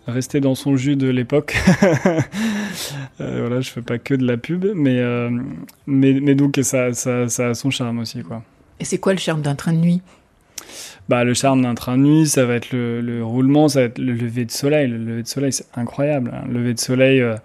rester 0.06 0.40
dans 0.40 0.54
son 0.54 0.76
jus 0.76 0.97
de 0.97 1.09
l'époque. 1.09 1.56
euh, 3.21 3.40
voilà, 3.40 3.61
je 3.61 3.71
fais 3.71 3.83
pas 3.83 3.99
que 3.99 4.14
de 4.14 4.26
la 4.26 4.37
pub, 4.37 4.66
mais, 4.75 4.99
euh, 4.99 5.30
mais, 5.87 6.21
mais 6.21 6.35
donc 6.35 6.59
ça, 6.62 6.92
ça, 6.92 7.28
ça 7.28 7.49
a 7.49 7.54
son 7.54 7.71
charme 7.71 7.99
aussi. 7.99 8.23
Quoi. 8.23 8.42
Et 8.80 8.85
c'est 8.85 8.99
quoi 8.99 9.12
le 9.12 9.18
charme 9.18 9.42
d'un 9.42 9.54
train 9.54 9.73
de 9.73 9.78
nuit? 9.78 10.02
Bah, 11.08 11.24
le 11.24 11.34
charme 11.34 11.62
d'un 11.62 11.74
train 11.74 11.96
de 11.96 12.02
nuit, 12.02 12.26
ça 12.26 12.44
va 12.44 12.54
être 12.54 12.72
le, 12.72 13.00
le, 13.00 13.24
roulement, 13.24 13.68
ça 13.68 13.80
va 13.80 13.86
être 13.86 13.98
le 13.98 14.12
lever 14.12 14.44
de 14.44 14.50
soleil. 14.50 14.88
Le 14.88 14.98
lever 14.98 15.22
de 15.22 15.28
soleil, 15.28 15.52
c'est 15.52 15.66
incroyable. 15.74 16.30
Hein. 16.34 16.44
Le 16.48 16.60
lever 16.60 16.74
de 16.74 16.80
soleil 16.80 17.20
euh, 17.20 17.36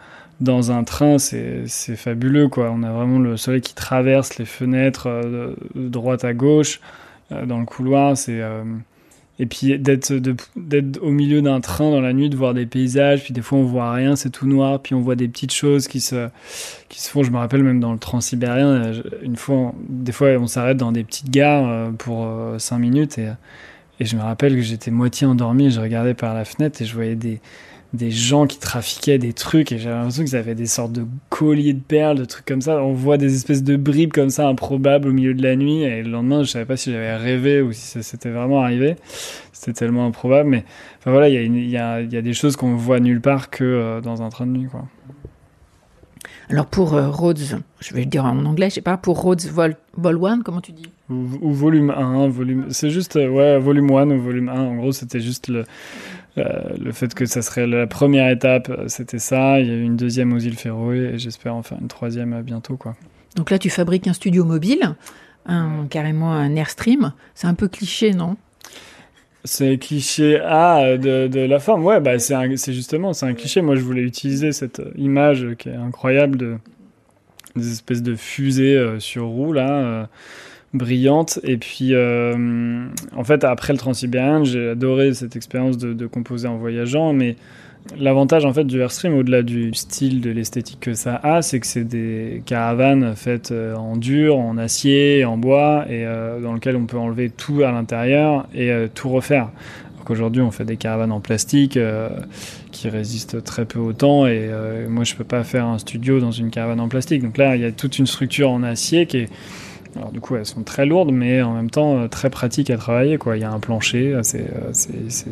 dans 0.41 0.71
un 0.71 0.83
train, 0.83 1.17
c'est 1.17 1.65
fabuleux. 1.95 2.47
Quoi. 2.47 2.71
On 2.71 2.83
a 2.83 2.91
vraiment 2.91 3.19
le 3.19 3.37
soleil 3.37 3.61
qui 3.61 3.75
traverse 3.75 4.37
les 4.37 4.45
fenêtres 4.45 5.07
euh, 5.07 5.53
de 5.75 5.89
droite 5.89 6.23
à 6.23 6.33
gauche 6.33 6.79
euh, 7.31 7.45
dans 7.45 7.59
le 7.59 7.65
couloir. 7.65 8.15
C'est 8.17 8.41
et 9.39 9.45
puis 9.45 9.79
d'être 9.79 10.11
au 11.01 11.11
milieu 11.11 11.41
d'un 11.41 11.61
train 11.61 11.89
dans 11.89 12.01
la 12.01 12.13
nuit, 12.13 12.29
de 12.29 12.35
voir 12.35 12.53
des 12.53 12.65
paysages, 12.65 13.23
puis 13.23 13.33
des 13.33 13.41
fois 13.41 13.57
on 13.57 13.63
voit 13.63 13.91
rien, 13.93 14.15
c'est 14.15 14.29
tout 14.29 14.47
noir, 14.47 14.81
puis 14.81 14.93
on 14.95 15.01
voit 15.01 15.15
des 15.15 15.27
petites 15.27 15.53
choses 15.53 15.87
qui 15.87 16.01
se 16.01 16.29
qui 16.89 17.01
se 17.01 17.09
font. 17.09 17.23
Je 17.23 17.31
me 17.31 17.37
rappelle 17.37 17.63
même 17.63 17.79
dans 17.79 17.93
le 17.93 17.99
transsibérien, 17.99 18.91
une 19.21 19.35
fois, 19.37 19.73
des 19.87 20.11
fois 20.11 20.29
on 20.39 20.47
s'arrête 20.47 20.77
dans 20.77 20.91
des 20.91 21.03
petites 21.03 21.29
gares 21.29 21.91
pour 21.93 22.25
euh, 22.25 22.59
cinq 22.59 22.79
minutes 22.79 23.17
et 23.17 23.29
et 23.99 24.05
je 24.05 24.15
me 24.15 24.21
rappelle 24.21 24.55
que 24.55 24.61
j'étais 24.61 24.91
moitié 24.91 25.27
endormi, 25.27 25.71
je 25.71 25.81
regardais 25.81 26.13
par 26.13 26.33
la 26.33 26.45
fenêtre 26.45 26.81
et 26.81 26.85
je 26.85 26.93
voyais 26.93 27.15
des 27.15 27.41
des 27.93 28.11
gens 28.11 28.45
qui 28.45 28.59
trafiquaient 28.59 29.17
des 29.17 29.33
trucs 29.33 29.71
et 29.71 29.79
j'avais 29.79 29.95
l'impression 29.95 30.23
qu'ils 30.23 30.35
avaient 30.35 30.55
des 30.55 30.67
sortes 30.67 30.91
de 30.91 31.05
colliers 31.29 31.73
de 31.73 31.81
perles, 31.81 32.19
de 32.19 32.25
trucs 32.25 32.45
comme 32.45 32.61
ça. 32.61 32.83
On 32.83 32.93
voit 32.93 33.17
des 33.17 33.35
espèces 33.35 33.63
de 33.63 33.75
bribes 33.75 34.11
comme 34.11 34.29
ça 34.29 34.47
improbables 34.47 35.07
au 35.07 35.11
milieu 35.11 35.33
de 35.33 35.41
la 35.41 35.55
nuit 35.55 35.81
et 35.81 36.03
le 36.03 36.09
lendemain, 36.11 36.43
je 36.43 36.51
savais 36.51 36.65
pas 36.65 36.77
si 36.77 36.91
j'avais 36.91 37.15
rêvé 37.15 37.61
ou 37.61 37.71
si 37.71 37.81
ça 37.81 38.03
s'était 38.03 38.29
vraiment 38.29 38.61
arrivé. 38.61 38.95
C'était 39.53 39.73
tellement 39.73 40.05
improbable, 40.05 40.49
mais 40.49 40.65
enfin 40.99 41.11
voilà, 41.11 41.29
il 41.29 41.33
y 41.33 41.37
a, 41.37 41.41
y, 41.41 41.77
a, 41.77 42.01
y 42.01 42.17
a 42.17 42.21
des 42.21 42.33
choses 42.33 42.55
qu'on 42.55 42.75
voit 42.75 42.99
nulle 42.99 43.21
part 43.21 43.49
que 43.49 43.63
euh, 43.63 44.01
dans 44.01 44.21
un 44.21 44.29
train 44.29 44.45
de 44.45 44.51
nuit, 44.51 44.67
quoi. 44.67 44.85
Alors 46.49 46.65
pour 46.65 46.95
euh, 46.95 47.09
Rhodes, 47.09 47.39
je 47.79 47.93
vais 47.93 48.01
le 48.01 48.05
dire 48.07 48.25
en 48.25 48.45
anglais, 48.45 48.69
je 48.69 48.75
sais 48.75 48.81
pas, 48.81 48.97
pour 48.97 49.21
Rhodes 49.21 49.41
Vol, 49.41 49.75
Vol 49.97 50.19
1, 50.23 50.41
comment 50.41 50.61
tu 50.61 50.71
dis? 50.71 50.89
Ou, 51.09 51.27
ou, 51.41 51.53
volume 51.53 51.89
1, 51.89 52.27
volume, 52.29 52.65
c'est 52.69 52.89
juste, 52.89 53.15
euh, 53.15 53.29
ouais, 53.29 53.57
volume 53.59 53.91
1 53.91 54.11
ou 54.11 54.21
volume 54.21 54.49
1, 54.49 54.53
en 54.53 54.75
gros 54.75 54.91
c'était 54.91 55.19
juste 55.19 55.47
le, 55.47 55.65
euh, 56.37 56.43
le 56.79 56.91
fait 56.91 57.13
que 57.13 57.25
ça 57.25 57.41
serait 57.41 57.67
la 57.67 57.87
première 57.87 58.29
étape, 58.29 58.71
c'était 58.87 59.19
ça. 59.19 59.59
Il 59.59 59.67
y 59.67 59.71
a 59.71 59.73
eu 59.73 59.83
une 59.83 59.97
deuxième 59.97 60.33
aux 60.33 60.39
îles 60.39 60.57
Féroé 60.57 61.11
et 61.13 61.19
j'espère 61.19 61.55
en 61.55 61.63
faire 61.63 61.79
une 61.81 61.87
troisième 61.87 62.41
bientôt. 62.41 62.77
Quoi. 62.77 62.95
Donc 63.35 63.51
là, 63.51 63.59
tu 63.59 63.69
fabriques 63.69 64.07
un 64.07 64.13
studio 64.13 64.45
mobile, 64.45 64.95
un, 65.45 65.87
carrément 65.89 66.31
un 66.31 66.55
Airstream. 66.55 67.13
C'est 67.35 67.47
un 67.47 67.53
peu 67.55 67.67
cliché, 67.67 68.13
non? 68.13 68.37
C'est 69.45 69.77
cliché 69.77 70.39
ah, 70.43 70.97
de, 70.97 71.27
de, 71.27 71.39
la 71.39 71.59
forme. 71.59 71.85
Ouais, 71.85 72.01
bah 72.01 72.19
c'est 72.19 72.73
justement 72.73 73.13
c'est 73.13 73.25
un 73.25 73.33
cliché. 73.33 73.61
Moi, 73.61 73.75
je 73.75 73.81
voulais 73.81 74.01
utiliser 74.01 74.51
cette 74.51 74.81
image 74.97 75.47
qui 75.57 75.69
est 75.69 75.75
incroyable 75.75 76.37
de 76.37 76.57
des 77.55 77.71
espèces 77.71 78.03
de 78.03 78.15
fusées 78.15 78.77
euh, 78.77 78.99
sur 78.99 79.25
roue 79.25 79.53
là. 79.53 79.69
Euh, 79.69 80.05
brillante. 80.73 81.39
Et 81.43 81.57
puis, 81.57 81.93
euh, 81.93 82.85
en 83.15 83.23
fait, 83.23 83.43
après 83.43 83.73
le 83.73 83.79
Transsibérien, 83.79 84.43
j'ai 84.43 84.69
adoré 84.69 85.13
cette 85.13 85.35
expérience 85.35 85.77
de, 85.77 86.07
composer 86.07 86.47
en 86.47 86.57
voyageant, 86.57 87.13
mais 87.13 87.35
l'avantage 87.97 88.45
en 88.45 88.53
fait 88.53 88.65
du 88.65 88.79
Airstream, 88.81 89.15
au-delà 89.15 89.41
du 89.41 89.73
style, 89.73 90.21
de 90.21 90.29
l'esthétique 90.29 90.79
que 90.79 90.93
ça 90.93 91.15
a, 91.23 91.41
c'est 91.41 91.59
que 91.59 91.67
c'est 91.67 91.83
des 91.83 92.43
caravanes 92.45 93.15
faites 93.15 93.51
euh, 93.51 93.75
en 93.75 93.95
dur, 93.95 94.37
en 94.37 94.57
acier, 94.57 95.23
en 95.25 95.37
bois, 95.37 95.85
et 95.89 96.05
euh, 96.05 96.39
dans 96.39 96.53
lequel 96.53 96.75
on 96.75 96.85
peut 96.85 96.97
enlever 96.97 97.29
tout 97.29 97.63
à 97.63 97.71
l'intérieur 97.71 98.47
et 98.53 98.71
tout 98.93 99.09
refaire. 99.09 99.49
Aujourd'hui, 100.09 100.41
on 100.41 100.49
fait 100.49 100.65
des 100.65 100.77
caravanes 100.77 101.11
en 101.11 101.19
plastique 101.19 101.77
qui 102.71 102.89
résistent 102.89 103.43
très 103.43 103.65
peu 103.65 103.77
au 103.77 103.93
temps 103.93 104.25
et 104.25 104.49
moi, 104.87 105.03
je 105.03 105.13
peux 105.13 105.23
pas 105.23 105.43
faire 105.43 105.65
un 105.65 105.77
studio 105.77 106.19
dans 106.19 106.31
une 106.31 106.49
caravane 106.49 106.79
en 106.79 106.87
plastique. 106.87 107.21
Donc 107.21 107.37
là, 107.37 107.55
il 107.55 107.61
y 107.61 107.65
a 107.65 107.71
toute 107.71 107.99
une 107.99 108.07
structure 108.07 108.49
en 108.49 108.63
acier 108.63 109.05
qui 109.05 109.17
est 109.17 109.29
alors 109.95 110.11
du 110.11 110.19
coup, 110.19 110.35
elles 110.35 110.45
sont 110.45 110.61
très 110.61 110.85
lourdes, 110.85 111.11
mais 111.11 111.41
en 111.41 111.53
même 111.53 111.69
temps 111.69 112.07
très 112.07 112.29
pratiques 112.29 112.69
à 112.69 112.77
travailler. 112.77 113.17
Quoi. 113.17 113.37
Il 113.37 113.41
y 113.41 113.43
a 113.43 113.51
un 113.51 113.59
plancher, 113.59 114.19
c'est 114.23 114.45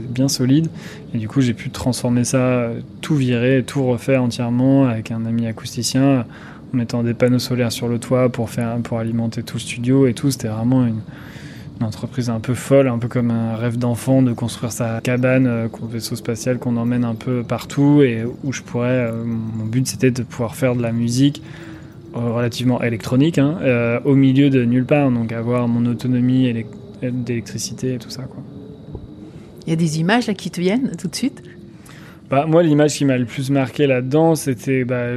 bien 0.09 0.27
solide. 0.27 0.67
Et 1.13 1.19
du 1.19 1.27
coup, 1.27 1.41
j'ai 1.41 1.53
pu 1.53 1.69
transformer 1.69 2.23
ça, 2.23 2.69
tout 3.01 3.15
virer, 3.15 3.63
tout 3.65 3.85
refaire 3.85 4.23
entièrement 4.23 4.87
avec 4.87 5.11
un 5.11 5.25
ami 5.25 5.45
acousticien, 5.47 6.25
en 6.73 6.77
mettant 6.77 7.03
des 7.03 7.13
panneaux 7.13 7.39
solaires 7.39 7.71
sur 7.71 7.87
le 7.87 7.99
toit 7.99 8.29
pour, 8.29 8.49
faire, 8.49 8.77
pour 8.79 8.99
alimenter 8.99 9.43
tout 9.43 9.55
le 9.55 9.61
studio 9.61 10.07
et 10.07 10.13
tout. 10.13 10.31
C'était 10.31 10.47
vraiment 10.47 10.85
une, 10.85 11.01
entreprise 11.79 12.31
un 12.31 12.39
peu 12.39 12.55
folle, 12.55 12.87
un 12.87 12.97
peu 12.97 13.07
comme 13.07 13.29
un 13.29 13.55
rêve 13.55 13.77
d'enfant 13.77 14.23
de 14.23 14.33
construire 14.33 14.71
sa 14.71 14.99
cabane, 14.99 15.45
euh, 15.45 15.67
vaisseau 15.91 16.15
spatial 16.15 16.57
qu'on 16.57 16.75
emmène 16.75 17.05
un 17.05 17.13
peu 17.13 17.43
partout 17.43 18.01
et 18.01 18.25
où 18.43 18.51
je 18.51 18.63
pourrais. 18.63 19.11
Euh, 19.11 19.23
mon 19.23 19.65
but, 19.65 19.85
c'était 19.85 20.09
de 20.09 20.23
pouvoir 20.23 20.55
faire 20.55 20.75
de 20.75 20.81
la 20.81 20.91
musique 20.91 21.43
relativement 22.17 22.81
électronique, 22.81 23.37
hein, 23.37 23.57
euh, 23.61 23.99
au 24.05 24.15
milieu 24.15 24.49
de 24.49 24.63
nulle 24.65 24.85
part, 24.85 25.11
donc 25.11 25.31
avoir 25.31 25.67
mon 25.67 25.85
autonomie 25.85 26.65
d'électricité 27.01 27.95
et 27.95 27.97
tout 27.97 28.09
ça. 28.09 28.23
Quoi. 28.23 28.43
Il 29.65 29.71
y 29.71 29.73
a 29.73 29.75
des 29.75 29.99
images 29.99 30.27
là 30.27 30.33
qui 30.33 30.49
te 30.49 30.61
viennent 30.61 30.91
tout 30.97 31.07
de 31.07 31.15
suite? 31.15 31.43
Bah, 32.29 32.45
Moi, 32.47 32.63
l'image 32.63 32.95
qui 32.95 33.05
m'a 33.05 33.17
le 33.17 33.25
plus 33.25 33.49
marqué 33.49 33.87
là-dedans, 33.87 34.35
c'était 34.35 34.83
bah, 34.83 35.07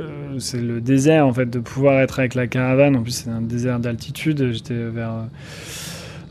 euh, 0.00 0.38
c'est 0.38 0.60
le 0.60 0.80
désert, 0.80 1.26
en 1.26 1.32
fait, 1.32 1.48
de 1.48 1.58
pouvoir 1.58 2.00
être 2.00 2.18
avec 2.18 2.34
la 2.34 2.46
caravane. 2.46 2.96
En 2.96 3.02
plus, 3.02 3.12
c'est 3.12 3.30
un 3.30 3.40
désert 3.40 3.78
d'altitude. 3.78 4.52
J'étais 4.52 4.74
vers, 4.74 5.28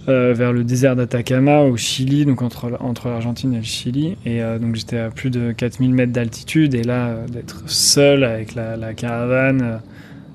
euh, 0.09 0.33
vers 0.33 0.51
le 0.51 0.63
désert 0.63 0.95
d'Atacama, 0.95 1.61
au 1.61 1.77
Chili, 1.77 2.25
donc 2.25 2.41
entre, 2.41 2.77
entre 2.81 3.07
l'Argentine 3.07 3.53
et 3.53 3.57
le 3.57 3.63
Chili. 3.63 4.17
Et 4.25 4.41
euh, 4.41 4.59
donc, 4.59 4.75
j'étais 4.75 4.97
à 4.97 5.09
plus 5.09 5.29
de 5.29 5.51
4000 5.51 5.93
mètres 5.93 6.11
d'altitude. 6.11 6.75
Et 6.75 6.83
là, 6.83 7.15
d'être 7.31 7.63
seul 7.67 8.23
avec 8.23 8.55
la, 8.55 8.75
la 8.75 8.93
caravane 8.93 9.79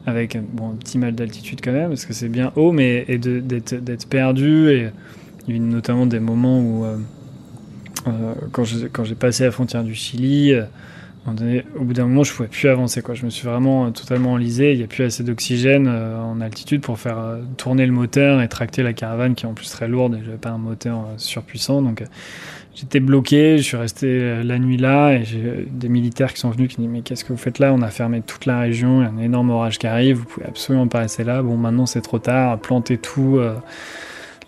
avec 0.09 0.37
un 0.37 0.43
petit 0.79 0.99
mal 0.99 1.15
d'altitude 1.15 1.61
quand 1.63 1.73
même, 1.73 1.89
parce 1.89 2.07
que 2.07 2.13
c'est 2.13 2.29
bien 2.29 2.53
haut, 2.57 2.73
mais 2.73 3.05
d'être 3.19 4.09
perdu, 4.09 4.71
et 4.71 4.91
notamment 5.49 6.07
des 6.07 6.21
moments 6.21 6.61
où, 6.61 6.85
euh, 6.85 6.97
euh, 8.07 8.35
quand 8.53 8.65
j'ai 8.65 9.15
passé 9.15 9.45
la 9.45 9.51
frontière 9.51 9.85
du 9.85 9.95
Chili, 9.95 10.53
euh, 10.53 10.65
au 11.79 11.85
bout 11.85 11.93
d'un 11.93 12.07
moment, 12.07 12.25
je 12.25 12.33
pouvais 12.33 12.49
plus 12.49 12.69
avancer. 12.69 13.03
Quoi. 13.03 13.15
Je 13.15 13.27
me 13.27 13.31
suis 13.31 13.47
vraiment 13.47 13.91
totalement 13.93 14.33
enlisé, 14.33 14.73
il 14.73 14.79
n'y 14.79 14.85
a 14.85 14.87
plus 14.87 15.05
assez 15.05 15.23
d'oxygène 15.23 15.87
en 15.87 16.41
altitude 16.41 16.81
pour 16.81 16.99
faire 16.99 17.19
tourner 17.59 17.85
le 17.85 17.93
moteur 17.93 18.41
et 18.41 18.49
tracter 18.49 18.83
la 18.83 18.95
caravane, 18.95 19.35
qui 19.35 19.45
est 19.45 19.49
en 19.49 19.53
plus 19.53 19.71
très 19.71 19.89
lourde, 19.89 20.15
et 20.15 20.25
j'avais 20.25 20.39
pas 20.39 20.51
un 20.51 20.59
moteur 20.59 21.07
surpuissant, 21.19 21.83
donc 21.83 22.03
j'étais 22.79 23.01
bloqué, 23.01 23.59
je 23.59 23.63
suis 23.63 23.77
resté 23.77 24.43
la 24.45 24.59
nuit 24.59 24.77
là 24.77 25.13
et 25.13 25.25
j'ai 25.25 25.67
des 25.69 25.89
militaires 25.89 26.33
qui 26.33 26.41
sont 26.41 26.51
venus 26.51 26.69
qui 26.69 26.77
disent 26.77 26.91
mais 26.91 27.01
qu'est-ce 27.01 27.25
que 27.25 27.33
vous 27.33 27.39
faites 27.39 27.59
là? 27.59 27.73
On 27.73 27.83
a 27.83 27.89
fermé 27.89 28.23
toute 28.23 28.47
la 28.47 28.61
région, 28.61 29.01
il 29.01 29.05
y 29.05 29.07
a 29.07 29.11
un 29.11 29.19
énorme 29.19 29.51
orage 29.51 29.79
qui 29.79 29.87
arrive, 29.87 30.19
vous 30.19 30.25
pouvez 30.25 30.47
absolument 30.47 30.87
pas 30.87 31.01
rester 31.01 31.25
là. 31.25 31.43
Bon 31.43 31.57
maintenant 31.57 31.87
c'est 31.87 32.01
trop 32.01 32.21
tard, 32.21 32.59
plantez 32.61 32.97
tout 32.97 33.39
euh, 33.39 33.57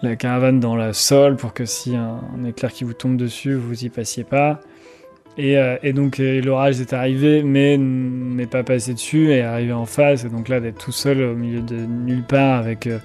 la 0.02 0.14
caravane 0.14 0.60
dans 0.60 0.76
le 0.76 0.92
sol 0.92 1.37
pour 1.37 1.52
que 1.52 1.64
si 1.64 1.96
un, 1.96 2.20
un, 2.38 2.44
éclair 2.44 2.72
qui 2.72 2.84
vous 2.84 2.94
tombe 2.94 3.16
dessus, 3.16 3.54
vous 3.54 3.84
y 3.84 3.88
passiez 3.88 4.25
pas. 4.25 4.60
Et, 5.37 5.58
euh, 5.58 5.76
donc 5.92 6.18
l'orage 6.18 6.80
est 6.80 6.92
arrivé 6.92 7.42
mais 7.42 7.76
n'est 7.78 8.46
pas 8.46 8.62
passé 8.62 8.94
dessus 8.94 9.30
et 9.30 9.38
est 9.38 9.42
arrivé 9.42 9.72
en 9.72 9.87
face 9.87 10.25
et 10.25 10.28
donc 10.28 10.49
là 10.49 10.60
d'être 10.60 10.78
tout 10.78 10.92
seul 10.92 11.22
au 11.22 11.34
milieu 11.34 11.62
de 11.62 11.76
nulle 11.76 12.25
part 12.25 12.58
avec 12.58 12.87
euh, 12.87 12.99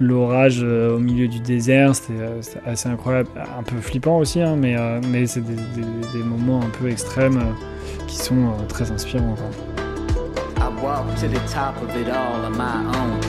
l'orage 0.00 0.60
euh, 0.62 0.96
au 0.96 0.98
milieu 0.98 1.28
du 1.28 1.40
désert, 1.40 1.94
c'était 1.94 2.20
euh, 2.20 2.40
assez 2.66 2.88
incroyable, 2.88 3.28
un 3.36 3.62
peu 3.62 3.76
flippant 3.80 4.18
aussi, 4.18 4.40
hein, 4.40 4.56
mais, 4.56 4.76
euh, 4.76 5.00
mais 5.10 5.26
c'est 5.26 5.40
des, 5.40 5.54
des, 5.54 5.86
des, 6.12 6.24
moments 6.24 6.60
un 6.62 6.70
peu 6.70 6.90
extrêmes 6.90 7.40
qui 8.06 8.16
sont 8.16 8.52
très 8.68 8.90
inspirants. 8.90 9.34
Quoi. 9.36 9.76
I 10.58 10.68
walk 10.82 11.06
to 11.20 11.28
the 11.28 11.40
top 11.48 11.80
of 11.82 11.94
it 11.96 12.08
all 12.08 12.44
on 12.44 12.56
my 12.56 12.84
own. 12.96 13.20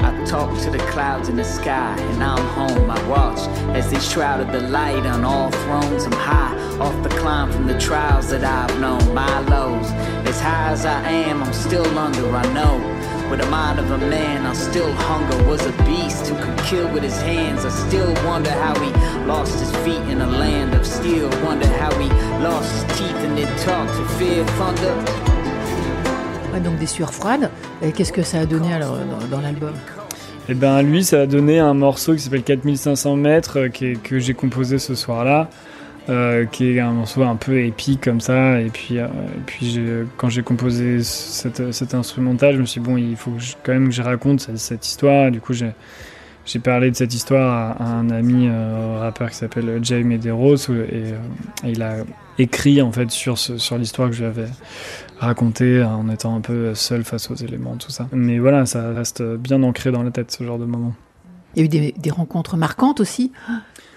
I 0.00 0.24
talk 0.26 0.50
to 0.62 0.70
the 0.70 0.78
clouds 0.90 1.28
in 1.28 1.36
the 1.36 1.44
sky, 1.44 1.96
and 1.98 2.22
I'm 2.22 2.38
home. 2.54 2.90
I 2.90 3.00
watch 3.08 3.40
as 3.74 3.90
they 3.90 3.98
shrouded 3.98 4.52
the 4.52 4.68
light 4.68 5.04
on 5.06 5.24
all 5.24 5.50
thrones. 5.50 6.04
I'm 6.04 6.12
high 6.12 6.54
off 6.80 7.02
the 7.02 7.08
climb 7.10 7.50
from 7.50 7.66
the 7.66 7.78
trials 7.78 8.30
that 8.30 8.44
I've 8.44 8.78
known. 8.80 9.14
My 9.14 9.40
lows, 9.48 9.90
as 10.26 10.40
high 10.40 10.72
as 10.72 10.86
I 10.86 11.00
am, 11.08 11.42
I'm 11.42 11.52
still 11.52 11.98
under, 11.98 12.30
I 12.34 12.52
know. 12.52 12.93
With 13.30 13.40
the 13.40 13.46
mind 13.50 13.78
of 13.78 13.90
a 13.90 13.98
man, 13.98 14.46
I 14.46 14.52
still 14.52 14.92
hunger. 14.92 15.42
Was 15.48 15.64
a 15.66 15.72
beast 15.84 16.28
who 16.28 16.36
could 16.36 16.58
kill 16.66 16.88
with 16.92 17.02
his 17.02 17.20
hands. 17.22 17.64
I 17.64 17.70
still 17.70 18.12
wonder 18.26 18.50
how 18.50 18.74
he 18.80 18.90
lost 19.26 19.58
his 19.58 19.70
feet 19.84 20.02
in 20.12 20.20
a 20.20 20.26
land 20.26 20.74
of 20.74 20.86
steel. 20.86 21.28
Wonder 21.44 21.66
how 21.66 21.92
he 21.98 22.08
lost 22.42 22.70
his 22.72 22.98
teeth 22.98 23.16
and 23.24 23.36
then 23.36 23.48
talked 23.64 23.94
to 23.96 24.04
fear 24.18 24.44
thunder. 24.58 24.94
Ouais, 26.52 26.60
donc 26.60 26.78
des 26.78 26.86
sueurs 26.86 27.12
froides. 27.12 27.50
Qu'est-ce 27.96 28.12
que 28.12 28.22
ça 28.22 28.40
a 28.40 28.46
donné 28.46 28.72
alors 28.72 28.98
dans, 28.98 29.36
dans 29.36 29.40
l'album? 29.40 29.72
Eh 30.48 30.54
ben 30.54 30.82
lui, 30.82 31.02
ça 31.02 31.22
a 31.22 31.26
donné 31.26 31.58
un 31.58 31.74
morceau 31.74 32.14
qui 32.14 32.20
s'appelle 32.20 32.42
4500 32.42 33.16
mètres 33.16 33.68
que, 33.68 33.96
que 33.96 34.18
j'ai 34.18 34.34
composé 34.34 34.78
ce 34.78 34.94
soir-là. 34.94 35.48
Euh, 36.10 36.44
qui 36.44 36.76
est 36.76 36.80
un 36.80 36.92
morceau 36.92 37.22
un 37.22 37.36
peu 37.36 37.60
épique 37.60 38.02
comme 38.02 38.20
ça. 38.20 38.60
Et 38.60 38.68
puis, 38.68 38.98
euh, 38.98 40.04
quand 40.18 40.28
j'ai 40.28 40.42
composé 40.42 41.02
cet 41.02 41.94
instrumental, 41.94 42.56
je 42.56 42.60
me 42.60 42.66
suis 42.66 42.80
dit, 42.80 42.86
bon, 42.86 42.98
il 42.98 43.16
faut 43.16 43.32
quand 43.62 43.72
même 43.72 43.88
que 43.88 43.94
je 43.94 44.02
raconte 44.02 44.40
cette, 44.40 44.58
cette 44.58 44.86
histoire. 44.86 45.30
Du 45.30 45.40
coup, 45.40 45.54
j'ai 45.54 46.58
parlé 46.58 46.90
de 46.90 46.96
cette 46.96 47.14
histoire 47.14 47.80
à, 47.80 47.84
un 47.86 48.10
ami 48.10 48.48
euh, 48.48 48.98
rappeur 49.00 49.30
qui 49.30 49.36
s'appelle 49.36 49.78
Jay 49.82 50.02
Medeiros 50.02 50.68
et, 50.68 51.14
il 51.64 51.82
a 51.82 51.96
écrit 52.38 52.82
en 52.82 52.92
fait 52.92 53.10
sur, 53.10 53.36
l'histoire 53.78 54.10
que 54.10 54.14
je 54.14 54.20
lui 54.20 54.28
avais 54.28 54.48
racontée 55.18 55.82
en 55.82 56.10
étant 56.10 56.36
un 56.36 56.42
peu 56.42 56.74
seul 56.74 57.04
face 57.04 57.30
aux 57.30 57.36
éléments, 57.36 57.76
tout 57.76 57.90
ça. 57.90 58.08
Mais 58.12 58.38
voilà, 58.38 58.66
ça 58.66 58.92
reste 58.92 59.22
bien 59.22 59.62
ancré 59.62 59.90
dans 59.90 60.02
la 60.02 60.10
tête 60.10 60.32
ce 60.32 60.44
genre 60.44 60.58
de 60.58 60.66
moment. 60.66 60.92
Il 61.56 61.74
y 61.74 61.78
a 61.78 61.88
eu 61.88 61.92
des 61.92 62.10
rencontres 62.10 62.58
marquantes 62.58 63.00
aussi? 63.00 63.32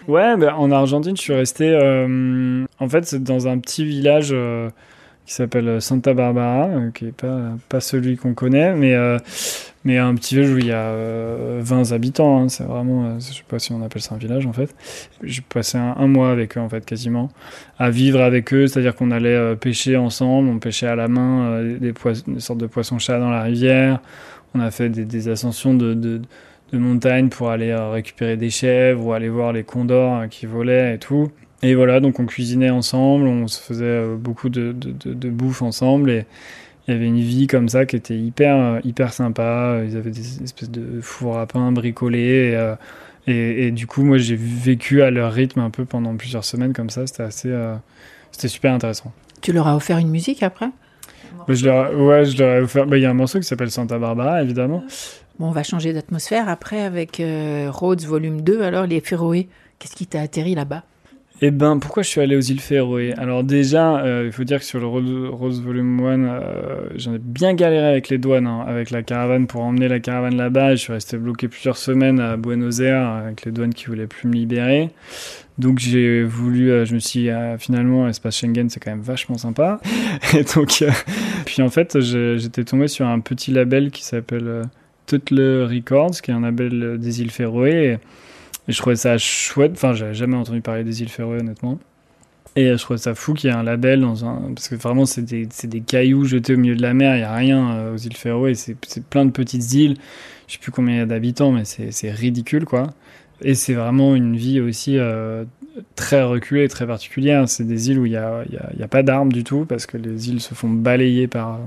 Ouais, 0.08 0.38
ben, 0.38 0.54
en 0.54 0.72
Argentine, 0.72 1.18
je 1.18 1.22
suis 1.22 1.34
resté. 1.34 1.70
Euh, 1.70 2.66
en 2.80 2.88
fait, 2.88 3.16
dans 3.16 3.50
un 3.50 3.60
petit 3.60 3.84
village 3.84 4.30
euh, 4.32 4.70
qui 5.26 5.34
s'appelle 5.34 5.82
Santa 5.82 6.14
Barbara, 6.14 6.68
euh, 6.68 6.92
qui 6.92 7.08
est 7.08 7.12
pas, 7.12 7.52
pas 7.68 7.82
celui 7.82 8.16
qu'on 8.16 8.34
connaît, 8.34 8.74
mais, 8.74 8.96
mais 9.84 9.98
un 9.98 10.16
petit 10.16 10.36
village 10.36 10.54
où 10.54 10.58
il 10.60 10.68
y 10.68 10.72
a 10.72 10.94
20 11.60 11.92
habitants. 11.92 12.42
Hein, 12.42 12.48
c'est 12.48 12.64
vraiment. 12.64 13.20
je 13.20 13.34
sais 13.34 13.44
pas 13.46 13.60
si 13.60 13.74
on 13.74 13.84
appelle 13.84 14.02
ça 14.02 14.16
un 14.16 14.18
village 14.18 14.46
en 14.46 14.54
fait. 14.54 14.74
J'ai 15.24 15.42
passé 15.42 15.78
un, 15.78 16.08
mois 16.08 16.32
avec 16.32 16.58
eux 16.58 16.62
en 16.62 16.70
fait, 16.70 16.86
quasiment, 16.86 17.30
à 17.78 17.90
vivre 17.90 18.22
avec 18.22 18.54
eux, 18.54 18.68
c'est-à-dire 18.68 18.96
qu'on 18.96 19.12
allait 19.12 19.58
pêcher 19.58 19.98
ensemble, 19.98 20.48
on 20.48 20.60
pêchait 20.60 20.88
à 20.88 20.96
la 20.96 21.10
main 21.10 21.62
des, 21.64 21.94
sortes 22.38 22.60
de 22.60 22.68
poissons-chats 22.68 23.20
dans 23.20 23.32
la 23.32 23.42
rivière. 23.42 24.00
On 24.56 24.62
a 24.62 24.72
fait 24.72 24.88
des, 24.88 25.28
ascensions 25.28 25.74
de 25.74 26.22
montagne 26.74 27.30
pour 27.30 27.50
aller 27.50 27.70
euh, 27.70 27.90
récupérer 27.90 28.38
des 28.38 28.50
chèvres 28.50 29.06
ou 29.06 29.14
aller 29.14 29.30
voir 29.30 29.54
les 29.54 29.64
condors 29.64 30.14
hein, 30.14 30.28
qui 30.28 30.46
volaient 30.46 30.96
et 30.96 30.98
tout. 30.98 31.32
Et 31.64 31.74
voilà, 31.76 32.00
donc 32.00 32.20
on 32.20 32.26
cuisinait 32.26 32.70
ensemble, 32.70 33.28
on 33.28 33.48
se 33.48 33.60
faisait 33.62 33.86
euh, 33.86 34.16
beaucoup 34.16 34.50
de, 34.50 34.74
de, 34.74 35.14
de, 35.14 35.30
bouffe 35.30 35.62
ensemble 35.62 36.12
et 36.12 36.26
il 36.88 36.94
y 36.94 36.98
avait 36.98 37.08
une 37.08 37.20
vie 37.20 37.48
comme 37.48 37.70
ça 37.70 37.86
qui 37.86 37.96
était 37.96 38.18
hyper, 38.18 38.56
euh, 38.56 38.80
hyper 38.84 39.14
sympa. 39.14 39.82
Ils 39.86 39.98
avaient 39.98 40.12
des 40.12 40.44
espèces 40.44 40.70
de 40.70 41.02
fours 41.02 41.38
à 41.38 41.48
pain 41.48 41.72
bricolés 41.72 42.56
et, 43.28 43.32
et, 43.32 43.68
et 43.68 43.72
du 43.72 43.88
coup, 43.88 44.04
moi 44.04 44.18
j'ai 44.18 44.38
vécu 44.38 45.02
à 45.02 45.10
leur 45.10 45.32
rythme 45.34 45.62
un 45.62 45.70
peu 45.70 45.86
pendant 45.86 46.16
plusieurs 46.16 46.46
semaines 46.46 46.74
comme 46.74 46.90
ça. 46.90 47.08
C'était 47.08 47.24
assez, 47.24 47.54
c'était 48.32 48.48
super 48.48 48.74
intéressant. 48.74 49.12
Tu 49.42 49.52
leur 49.52 49.68
as 49.68 49.76
offert 49.76 49.98
une 49.98 50.10
musique 50.10 50.44
après? 50.44 50.70
Je 51.48 51.66
leur, 51.66 51.94
ouais, 51.98 52.26
je 52.26 52.38
leur 52.38 52.58
ai 52.58 52.62
offert. 52.62 52.86
Bah, 52.86 52.98
il 52.98 53.04
y 53.04 53.06
a 53.06 53.10
un 53.10 53.14
morceau 53.14 53.40
qui 53.40 53.46
s'appelle 53.46 53.72
Santa 53.72 53.98
Barbara, 53.98 54.42
évidemment. 54.42 54.84
Bon, 55.40 55.50
on 55.50 55.52
va 55.52 55.62
changer 55.62 55.94
d'atmosphère 55.94 56.50
après 56.50 56.82
avec 56.82 57.20
euh, 57.20 57.70
Rhodes 57.72 58.02
volume 58.02 58.42
2. 58.42 58.64
Alors, 58.64 58.88
les 58.88 59.02
Féroé, 59.02 59.50
qu'est-ce 59.78 59.96
qui 59.96 60.08
t'a 60.08 60.22
atterri 60.22 60.56
là-bas? 60.56 60.84
Eh 61.44 61.52
ben, 61.52 61.78
pourquoi 61.78 62.02
je 62.02 62.10
suis 62.10 62.22
allé 62.22 62.36
aux 62.36 62.42
îles 62.42 62.60
Féroé? 62.60 63.14
Alors 63.14 63.44
déjà, 63.44 64.00
euh, 64.00 64.24
il 64.26 64.32
faut 64.32 64.44
dire 64.44 64.58
que 64.58 64.66
sur 64.66 64.80
le 64.80 64.88
Rose, 64.88 65.62
Volume 65.62 66.00
1, 66.00 66.26
euh, 66.26 66.90
j'en 66.96 67.14
ai 67.14 67.20
bien 67.20 67.54
galéré 67.54 67.86
avec 67.86 68.10
les 68.10 68.18
douanes, 68.18 68.48
hein, 68.48 68.66
avec 68.66 68.90
la 68.90 69.04
caravane 69.04 69.46
pour 69.46 69.62
emmener 69.62 69.88
la 69.88 70.00
caravane 70.00 70.36
là-bas. 70.36 70.72
Je 70.72 70.82
suis 70.82 70.94
resté 70.94 71.18
bloqué 71.18 71.48
plusieurs 71.48 71.78
semaines 71.78 72.20
à 72.20 72.38
Buenos 72.38 72.80
Aires 72.80 73.08
avec 73.08 73.46
les 73.46 73.52
douanes 73.52 73.76
qui 73.76 73.86
voulaient 73.86 74.08
plus 74.08 74.28
me 74.28 74.34
libérer. 74.34 74.90
Donc 75.60 75.78
j'ai 75.78 76.24
voulu, 76.24 76.84
je 76.88 76.96
me 76.96 77.00
suis 77.00 77.20
dit, 77.20 77.30
ah, 77.30 77.60
finalement, 77.60 78.08
l'espace 78.08 78.38
Schengen, 78.38 78.72
c'est 78.72 78.80
quand 78.80 78.90
même 78.90 79.02
vachement 79.02 79.38
sympa. 79.38 79.80
Et 80.34 80.44
donc, 80.56 80.84
puis 81.46 81.62
en 81.62 81.70
fait, 81.70 82.00
j'étais 82.00 82.64
tombé 82.64 82.88
sur 82.88 83.06
un 83.06 83.20
petit 83.20 83.52
label 83.52 83.92
qui 83.92 84.04
s'appelle 84.04 84.64
Tuttle 85.08 85.68
Records, 85.68 86.22
qui 86.22 86.32
est 86.32 86.34
un 86.34 86.42
label 86.42 86.98
des 87.00 87.22
îles 87.22 87.32
Féroé. 87.32 87.98
Et, 88.68 88.72
je 88.72 88.78
trouvais 88.78 88.96
ça 88.96 89.18
chouette. 89.18 89.72
Enfin, 89.74 89.94
j'avais 89.94 90.14
jamais 90.14 90.36
entendu 90.36 90.62
parler 90.62 90.84
des 90.84 91.02
îles 91.02 91.10
Féroé, 91.10 91.40
honnêtement. 91.40 91.80
Et 92.56 92.70
je 92.70 92.82
trouvais 92.82 92.98
ça 92.98 93.14
fou 93.16 93.34
qu'il 93.34 93.50
y 93.50 93.54
ait 93.54 93.56
un 93.56 93.64
label 93.64 94.02
dans 94.02 94.26
un. 94.26 94.52
Parce 94.54 94.68
que 94.68 94.76
vraiment, 94.76 95.06
c'est 95.06 95.22
des, 95.22 95.48
des, 95.64 95.82
cailloux 95.82 96.26
jetés 96.26 96.56
au 96.56 96.58
milieu 96.58 96.76
de 96.76 96.82
la 96.82 96.94
mer. 96.94 97.16
Il 97.16 97.20
n'y 97.20 97.24
a 97.24 97.36
rien 97.36 97.72
euh, 97.72 97.94
aux 97.94 97.98
îles 97.98 98.16
Féroé. 98.16 98.56
C'est 98.56 98.76
plein 99.10 99.26
de 99.26 99.32
petites 99.32 99.74
îles. 99.74 99.96
Je 100.48 100.54
sais 100.54 100.60
plus 100.60 100.72
combien 100.72 100.96
il 100.96 100.98
y 100.98 101.02
a 101.02 101.06
d'habitants, 101.06 101.52
mais 101.52 101.66
c'est 101.66 102.12
ridicule, 102.12 102.66
quoi. 102.66 102.88
Et 103.42 103.54
c'est 103.54 103.74
vraiment 103.74 104.16
une 104.16 104.36
vie 104.36 104.60
aussi 104.60 104.98
euh, 104.98 105.46
très 105.96 106.24
reculée, 106.24 106.68
très 106.68 106.88
particulière. 106.88 107.48
C'est 107.48 107.66
des 107.66 107.92
îles 107.92 108.00
où 108.00 108.06
il 108.06 108.12
n'y 108.12 108.18
a, 108.18 108.44
y 108.50 108.80
y 108.80 108.84
a, 108.84 108.88
pas 108.88 109.04
d'armes 109.04 109.32
du 109.32 109.44
tout, 109.44 109.66
parce 109.66 109.86
que 109.86 109.98
les 109.98 110.30
îles 110.30 110.42
se 110.42 110.54
font 110.56 110.70
balayer 110.70 111.28
par, 111.28 111.60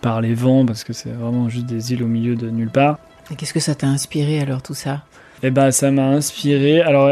par 0.00 0.20
les 0.20 0.34
vents, 0.34 0.64
parce 0.64 0.84
que 0.84 0.92
c'est 0.92 1.10
vraiment 1.12 1.48
juste 1.48 1.66
des 1.66 1.92
îles 1.92 2.02
au 2.02 2.08
milieu 2.08 2.36
de 2.36 2.50
nulle 2.50 2.70
part. 2.70 2.98
Et 3.30 3.36
qu'est-ce 3.36 3.54
que 3.54 3.60
ça 3.60 3.74
t'a 3.74 3.86
inspiré 3.86 4.40
alors 4.40 4.62
tout 4.62 4.74
ça? 4.74 5.02
Eh 5.42 5.50
ben, 5.50 5.70
ça 5.70 5.90
m'a 5.90 6.06
inspiré. 6.08 6.82
Alors, 6.82 7.08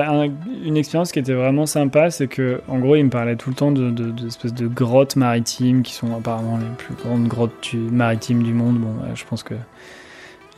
une 0.64 0.76
expérience 0.76 1.12
qui 1.12 1.18
était 1.18 1.32
vraiment 1.32 1.64
sympa, 1.64 2.10
c'est 2.10 2.26
que, 2.26 2.60
en 2.68 2.78
gros, 2.78 2.96
il 2.96 3.04
me 3.04 3.10
parlait 3.10 3.36
tout 3.36 3.48
le 3.48 3.56
temps 3.56 3.72
de, 3.72 3.90
de, 3.90 4.10
de, 4.10 4.48
de 4.50 4.66
grottes 4.66 5.16
maritimes 5.16 5.82
qui 5.82 5.94
sont 5.94 6.14
apparemment 6.14 6.58
les 6.58 6.66
plus 6.76 6.94
grandes 6.94 7.26
grottes 7.26 7.72
maritimes 7.74 8.42
du 8.42 8.52
monde. 8.52 8.78
Bon, 8.78 8.94
je 9.14 9.24
pense 9.24 9.42
que 9.42 9.54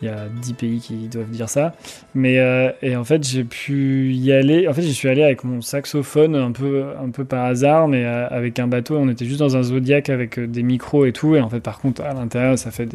il 0.02 0.08
y 0.08 0.08
a 0.08 0.26
10 0.28 0.54
pays 0.54 0.80
qui 0.80 1.08
doivent 1.08 1.30
dire 1.30 1.48
ça. 1.48 1.74
Mais 2.14 2.38
euh, 2.38 2.70
et 2.82 2.96
en 2.96 3.04
fait, 3.04 3.26
j'ai 3.26 3.44
pu 3.44 4.12
y 4.12 4.32
aller. 4.32 4.66
En 4.68 4.72
fait, 4.72 4.82
j'y 4.82 4.94
suis 4.94 5.08
allé 5.08 5.22
avec 5.22 5.44
mon 5.44 5.60
saxophone 5.60 6.34
un 6.34 6.52
peu, 6.52 6.84
un 7.02 7.10
peu 7.10 7.24
par 7.24 7.44
hasard, 7.44 7.88
mais 7.88 8.04
euh, 8.04 8.26
avec 8.28 8.58
un 8.58 8.66
bateau. 8.66 8.96
On 8.96 9.08
était 9.08 9.26
juste 9.26 9.40
dans 9.40 9.56
un 9.56 9.62
zodiac 9.62 10.08
avec 10.08 10.38
euh, 10.38 10.46
des 10.46 10.62
micros 10.62 11.04
et 11.04 11.12
tout. 11.12 11.36
Et 11.36 11.40
en 11.40 11.50
fait, 11.50 11.60
par 11.60 11.78
contre, 11.80 12.02
à 12.02 12.14
l'intérieur, 12.14 12.58
ça 12.58 12.70
fait 12.70 12.88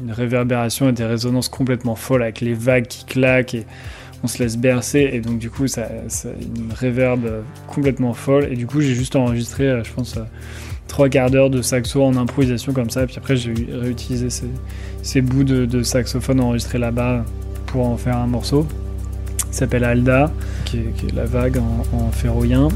une 0.00 0.12
réverbération 0.12 0.88
et 0.88 0.92
des 0.92 1.04
résonances 1.04 1.48
complètement 1.48 1.96
folles 1.96 2.22
avec 2.22 2.40
les 2.40 2.54
vagues 2.54 2.86
qui 2.86 3.04
claquent 3.04 3.54
et 3.54 3.66
on 4.22 4.28
se 4.28 4.42
laisse 4.42 4.56
bercer. 4.56 5.10
Et 5.12 5.20
donc, 5.20 5.38
du 5.38 5.50
coup, 5.50 5.66
ça, 5.66 5.88
ça 6.08 6.28
une 6.40 6.72
réverbe 6.72 7.42
complètement 7.66 8.14
folle. 8.14 8.48
Et 8.50 8.56
du 8.56 8.66
coup, 8.66 8.80
j'ai 8.80 8.94
juste 8.94 9.16
enregistré, 9.16 9.82
je 9.84 9.92
pense 9.92 10.18
trois 10.88 11.08
quarts 11.08 11.30
d'heure 11.30 11.50
de 11.50 11.62
saxo 11.62 12.02
en 12.02 12.16
improvisation 12.16 12.72
comme 12.72 12.90
ça. 12.90 13.06
Puis 13.06 13.16
après, 13.16 13.36
j'ai 13.36 13.54
réutilisé 13.72 14.30
ces, 14.30 14.48
ces 15.02 15.20
bouts 15.20 15.44
de, 15.44 15.82
saxophone 15.82 16.40
enregistrés 16.40 16.78
là-bas 16.78 17.24
pour 17.66 17.86
en 17.86 17.96
faire 17.96 18.16
un 18.16 18.26
morceau. 18.26 18.66
Il 19.50 19.54
s'appelle 19.54 19.84
Alda, 19.84 20.32
qui 20.64 20.78
est, 20.78 21.14
la 21.14 21.24
vague 21.24 21.58
en, 21.58 21.96
en 21.96 22.10
féroïen. 22.10 22.68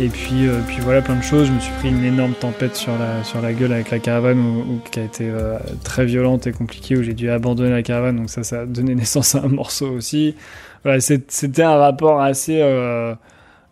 Et 0.00 0.08
puis, 0.08 0.48
euh, 0.48 0.60
puis 0.66 0.78
voilà, 0.80 1.02
plein 1.02 1.16
de 1.16 1.22
choses. 1.22 1.48
Je 1.48 1.52
me 1.52 1.60
suis 1.60 1.74
pris 1.74 1.90
une 1.90 2.02
énorme 2.02 2.32
tempête 2.32 2.74
sur 2.74 2.96
la, 2.96 3.22
sur 3.22 3.42
la 3.42 3.52
gueule 3.52 3.74
avec 3.74 3.90
la 3.90 3.98
caravane, 3.98 4.80
qui 4.90 4.98
a 4.98 5.04
été 5.04 5.28
euh, 5.28 5.58
très 5.84 6.06
violente 6.06 6.46
et 6.46 6.52
compliquée, 6.52 6.96
où 6.96 7.02
j'ai 7.02 7.12
dû 7.12 7.28
abandonner 7.28 7.68
la 7.68 7.82
caravane. 7.82 8.16
Donc 8.16 8.30
ça, 8.30 8.42
ça 8.42 8.62
a 8.62 8.66
donné 8.66 8.94
naissance 8.96 9.34
à 9.34 9.42
un 9.42 9.48
morceau 9.48 9.90
aussi. 9.90 10.36
Voilà, 10.84 11.00
c'était 11.00 11.62
un 11.62 11.76
rapport 11.76 12.22
assez... 12.22 12.60
Euh, 12.62 13.14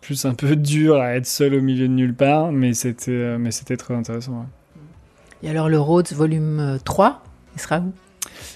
plus 0.01 0.23
un 0.23 0.33
peu 0.33 0.55
dur 0.55 0.95
à 1.01 1.15
être 1.15 1.25
seul 1.25 1.55
au 1.55 1.61
milieu 1.61 1.87
de 1.89 1.93
nulle 1.93 2.13
part, 2.13 2.53
mais 2.53 2.73
c'était 2.73 3.37
mais 3.37 3.51
c'était 3.51 3.75
très 3.75 3.93
intéressant. 3.93 4.45
Et 5.43 5.49
alors 5.49 5.67
le 5.67 5.77
Rhodes 5.77 6.13
volume 6.13 6.79
3, 6.85 7.21
il 7.53 7.61
sera 7.61 7.79
où? 7.79 7.91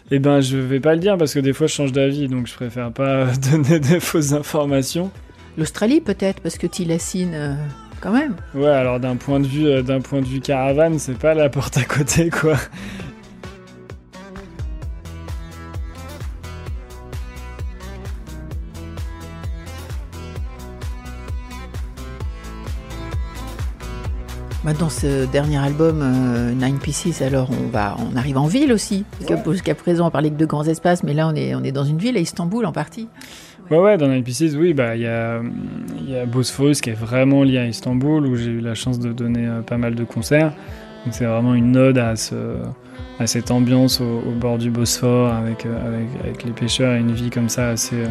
Eh 0.10 0.20
ben, 0.20 0.40
je 0.40 0.56
vais 0.56 0.80
pas 0.80 0.94
le 0.94 1.02
dire 1.02 1.18
parce 1.18 1.34
que 1.34 1.42
des 1.42 1.52
fois 1.52 1.68
je 1.68 1.74
change 1.74 1.92
d'avis, 1.92 2.30
donc 2.30 2.48
je 2.48 2.54
préfère 2.54 2.94
pas 2.94 3.26
donner 3.52 3.82
des 3.82 4.00
fausses 4.00 4.32
informations. 4.32 5.12
L'Australie 5.58 6.02
peut-être, 6.02 6.42
parce 6.42 6.58
que 6.58 6.66
Tilassine, 6.66 7.34
euh, 7.34 7.54
quand 8.02 8.12
même. 8.12 8.36
Ouais, 8.56 8.68
alors 8.68 9.00
d'un 9.00 9.16
point 9.16 9.40
de 9.40 9.46
vue, 9.46 9.68
euh, 9.68 9.84
d'un 9.84 10.02
point 10.02 10.22
de 10.22 10.26
vue 10.26 10.40
caravane, 10.40 10.98
c'est 10.98 11.18
pas 11.18 11.36
la 11.36 11.50
porte 11.50 11.78
à 11.78 11.84
côté, 11.84 12.32
quoi. 12.32 12.58
Bah, 24.64 24.72
dans 24.72 24.90
ce 24.90 25.26
dernier 25.26 25.58
album, 25.58 26.00
euh, 26.02 26.54
Nine 26.54 26.80
Pieces, 26.80 27.22
alors 27.22 27.50
on 27.52 27.68
va, 27.68 27.98
on 28.00 28.16
arrive 28.16 28.38
en 28.38 28.48
ville 28.48 28.72
aussi. 28.72 29.04
Jusqu'à 29.46 29.76
présent, 29.76 30.08
on 30.08 30.10
parlait 30.10 30.30
que 30.30 30.38
de 30.38 30.46
grands 30.46 30.64
espaces, 30.64 31.04
mais 31.04 31.14
là, 31.14 31.28
on 31.28 31.36
est, 31.36 31.54
on 31.54 31.64
est 31.66 31.74
dans 31.74 31.84
une 31.84 31.98
ville, 31.98 32.16
à 32.16 32.22
Istanbul 32.22 32.66
en 32.66 32.72
partie. 32.72 33.10
Ouais, 33.72 33.78
ouais, 33.78 33.98
dans 33.98 34.22
Pieces, 34.22 34.56
oui, 34.56 34.74
bah 34.74 34.96
il 34.96 35.04
y 35.04 35.08
a, 35.08 35.42
y 36.06 36.16
a 36.18 36.26
Bosphorus 36.26 36.82
qui 36.82 36.90
est 36.90 37.00
vraiment 37.00 37.44
lié 37.44 37.60
à 37.60 37.66
Istanbul, 37.66 38.26
où 38.26 38.36
j'ai 38.36 38.52
eu 38.52 38.60
la 38.60 38.76
chance 38.76 39.00
de 39.00 39.14
donner 39.14 39.48
euh, 39.48 39.62
pas 39.62 39.78
mal 39.78 39.96
de 39.96 40.04
concerts. 40.04 40.54
Donc 41.06 41.14
c'est 41.14 41.26
vraiment 41.26 41.54
une 41.54 41.76
ode 41.78 41.98
à, 41.98 42.16
ce, 42.16 42.36
à 43.20 43.28
cette 43.28 43.52
ambiance 43.52 44.02
au, 44.02 44.32
bord 44.32 44.58
du 44.58 44.70
Bosphore, 44.70 45.34
avec, 45.34 45.66
euh, 45.66 45.88
avec, 45.88 46.08
avec, 46.24 46.44
les 46.44 46.52
pêcheurs, 46.52 46.94
et 46.94 47.00
une 47.00 47.14
vie 47.14 47.30
comme 47.30 47.50
ça 47.50 47.70
assez, 47.70 48.04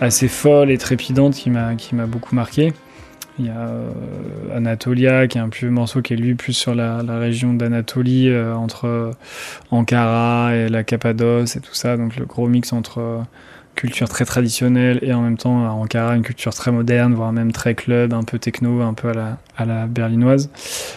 assez 0.00 0.28
folle 0.28 0.70
et 0.70 0.78
trépidante 0.78 1.34
qui 1.34 1.50
m'a 1.50 2.06
beaucoup 2.06 2.34
marqué. 2.34 2.72
Il 3.38 3.46
y 3.46 3.50
a 3.50 3.68
euh, 3.68 3.90
Anatolia, 4.54 5.26
qui 5.26 5.36
est 5.36 5.40
un 5.40 5.50
plus 5.50 5.68
morceau 5.68 6.00
qui 6.00 6.14
est 6.14 6.16
lui 6.16 6.34
plus 6.34 6.54
sur 6.54 6.74
la, 6.74 7.00
région 7.18 7.52
d'Anatolie, 7.52 8.30
euh, 8.30 8.54
entre 8.54 8.86
euh, 8.86 9.10
Ankara 9.70 10.54
et 10.54 10.68
la 10.68 10.84
Cappadoce 10.84 11.56
et 11.56 11.60
tout 11.60 11.74
ça. 11.74 11.96
Donc 11.96 12.16
le 12.16 12.24
gros 12.24 12.48
mix 12.48 12.72
entre 12.72 13.24
culture 13.76 14.08
très 14.08 14.24
traditionnelle 14.24 14.98
et 15.02 15.12
en 15.12 15.20
même 15.20 15.36
temps 15.36 15.68
Ankara 15.68 16.16
une 16.16 16.22
culture 16.22 16.54
très 16.54 16.72
moderne, 16.72 17.14
voire 17.14 17.32
même 17.32 17.52
très 17.52 17.74
club, 17.74 18.14
un 18.14 18.24
peu 18.24 18.38
techno, 18.38 18.80
un 18.80 18.94
peu 18.94 19.10
à 19.10 19.14
la, 19.14 19.38
à 19.56 19.64
la 19.66 19.86
berlinoise. 19.86 20.50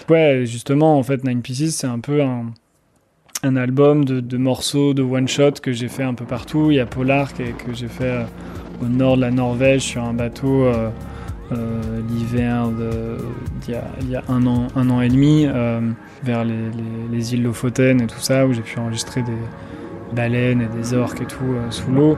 Ouais, 0.10 0.44
justement, 0.46 0.98
en 0.98 1.04
fait, 1.04 1.24
Nine 1.24 1.42
Pieces, 1.42 1.76
c'est 1.76 1.88
un 1.88 2.00
peu 2.00 2.22
un, 2.24 2.54
album 3.56 4.06
de, 4.06 4.38
morceaux, 4.38 4.94
de 4.94 5.02
one-shot 5.02 5.54
que 5.62 5.72
j'ai 5.72 5.90
fait 5.90 6.04
un 6.04 6.14
peu 6.14 6.26
partout. 6.26 6.72
Il 6.72 6.76
y 6.76 6.80
a 6.80 6.86
Polar 6.86 7.34
que, 7.34 7.44
que 7.44 7.74
j'ai 7.74 7.88
fait 7.88 8.04
euh, 8.04 8.24
au 8.82 8.86
nord 8.86 9.18
de 9.18 9.22
la 9.22 9.32
Norvège 9.32 9.82
sur 9.82 10.04
un 10.04 10.14
bateau 10.14 10.66
euh, 10.66 10.90
euh, 11.52 12.02
l'hiver 12.10 12.70
d'il 13.62 13.76
y, 14.10 14.16
a 14.16 14.24
un 14.28 14.46
an, 14.46 14.68
un 14.76 14.90
an 14.90 15.02
et 15.02 15.10
demi 15.10 15.48
vers 16.24 16.44
les, 16.44 16.70
les, 17.12 17.34
îles 17.34 17.44
Lofoten 17.44 18.02
et 18.02 18.08
tout 18.08 18.20
ça, 18.20 18.46
où 18.46 18.54
j'ai 18.54 18.62
pu 18.62 18.80
enregistrer 18.80 19.22
des 19.22 20.16
baleines 20.16 20.62
et 20.62 20.68
des 20.68 20.94
orques 20.94 21.22
et 21.22 21.26
tout 21.26 21.56
sous 21.70 21.92
l'eau. 21.92 22.18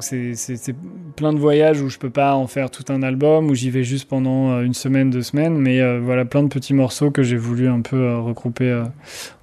Donc 0.00 0.36
c'est 0.36 0.74
plein 1.16 1.32
de 1.34 1.38
voyages 1.38 1.82
où 1.82 1.90
je 1.90 1.98
peux 1.98 2.08
pas 2.08 2.34
en 2.34 2.46
faire 2.46 2.70
tout 2.70 2.84
un 2.88 3.02
album, 3.02 3.50
où 3.50 3.54
j'y 3.54 3.68
vais 3.68 3.84
juste 3.84 4.08
pendant 4.08 4.50
euh, 4.50 4.62
une 4.62 4.72
semaine, 4.72 5.10
deux 5.10 5.22
semaines, 5.22 5.58
mais 5.58 5.80
euh, 5.80 6.00
voilà 6.02 6.24
plein 6.24 6.42
de 6.42 6.48
petits 6.48 6.72
morceaux 6.72 7.10
que 7.10 7.22
j'ai 7.22 7.36
voulu 7.36 7.68
un 7.68 7.82
peu 7.82 7.96
euh, 7.96 8.18
regrouper 8.18 8.84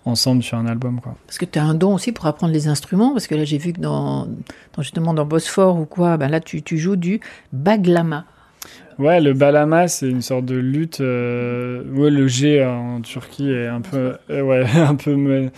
ensemble 0.06 0.41
sur 0.41 0.58
un 0.58 0.65
album. 0.65 1.00
Quoi. 1.00 1.15
Parce 1.28 1.38
que 1.38 1.46
tu 1.46 1.60
as 1.60 1.63
un 1.63 1.76
don 1.76 1.93
aussi 1.93 2.12
pour 2.12 2.26
apprendre 2.26 2.54
les 2.54 2.67
instruments, 2.67 3.12
parce 3.12 3.28
que 3.28 3.36
là 3.36 3.43
j'ai 3.43 3.60
vu 3.60 3.74
que 3.74 3.80
dans, 3.80 4.26
dans, 4.76 4.82
justement 4.82 5.13
dans 5.13 5.26
Bosphore 5.26 5.80
ou 5.80 5.86
quoi, 5.86 6.17
ben 6.17 6.28
là 6.28 6.39
tu, 6.39 6.63
tu 6.63 6.80
joues 6.80 6.96
du 6.96 7.20
baglama. 7.54 8.26
Ouais, 8.99 9.21
le 9.21 9.34
balama, 9.34 9.88
c'est 9.88 10.10
une 10.10 10.23
sorte 10.23 10.45
de 10.45 10.56
lutte. 10.56 11.01
Euh... 11.01 11.84
Ouais, 11.93 12.10
le 12.10 12.27
G 12.27 12.65
en 12.65 12.99
Turquie 13.01 13.51
est 13.51 13.67
un 13.67 13.82
peu, 13.82 14.13
euh, 14.32 14.41
ouais, 14.41 14.65
un 14.75 14.95
peu. 14.95 15.49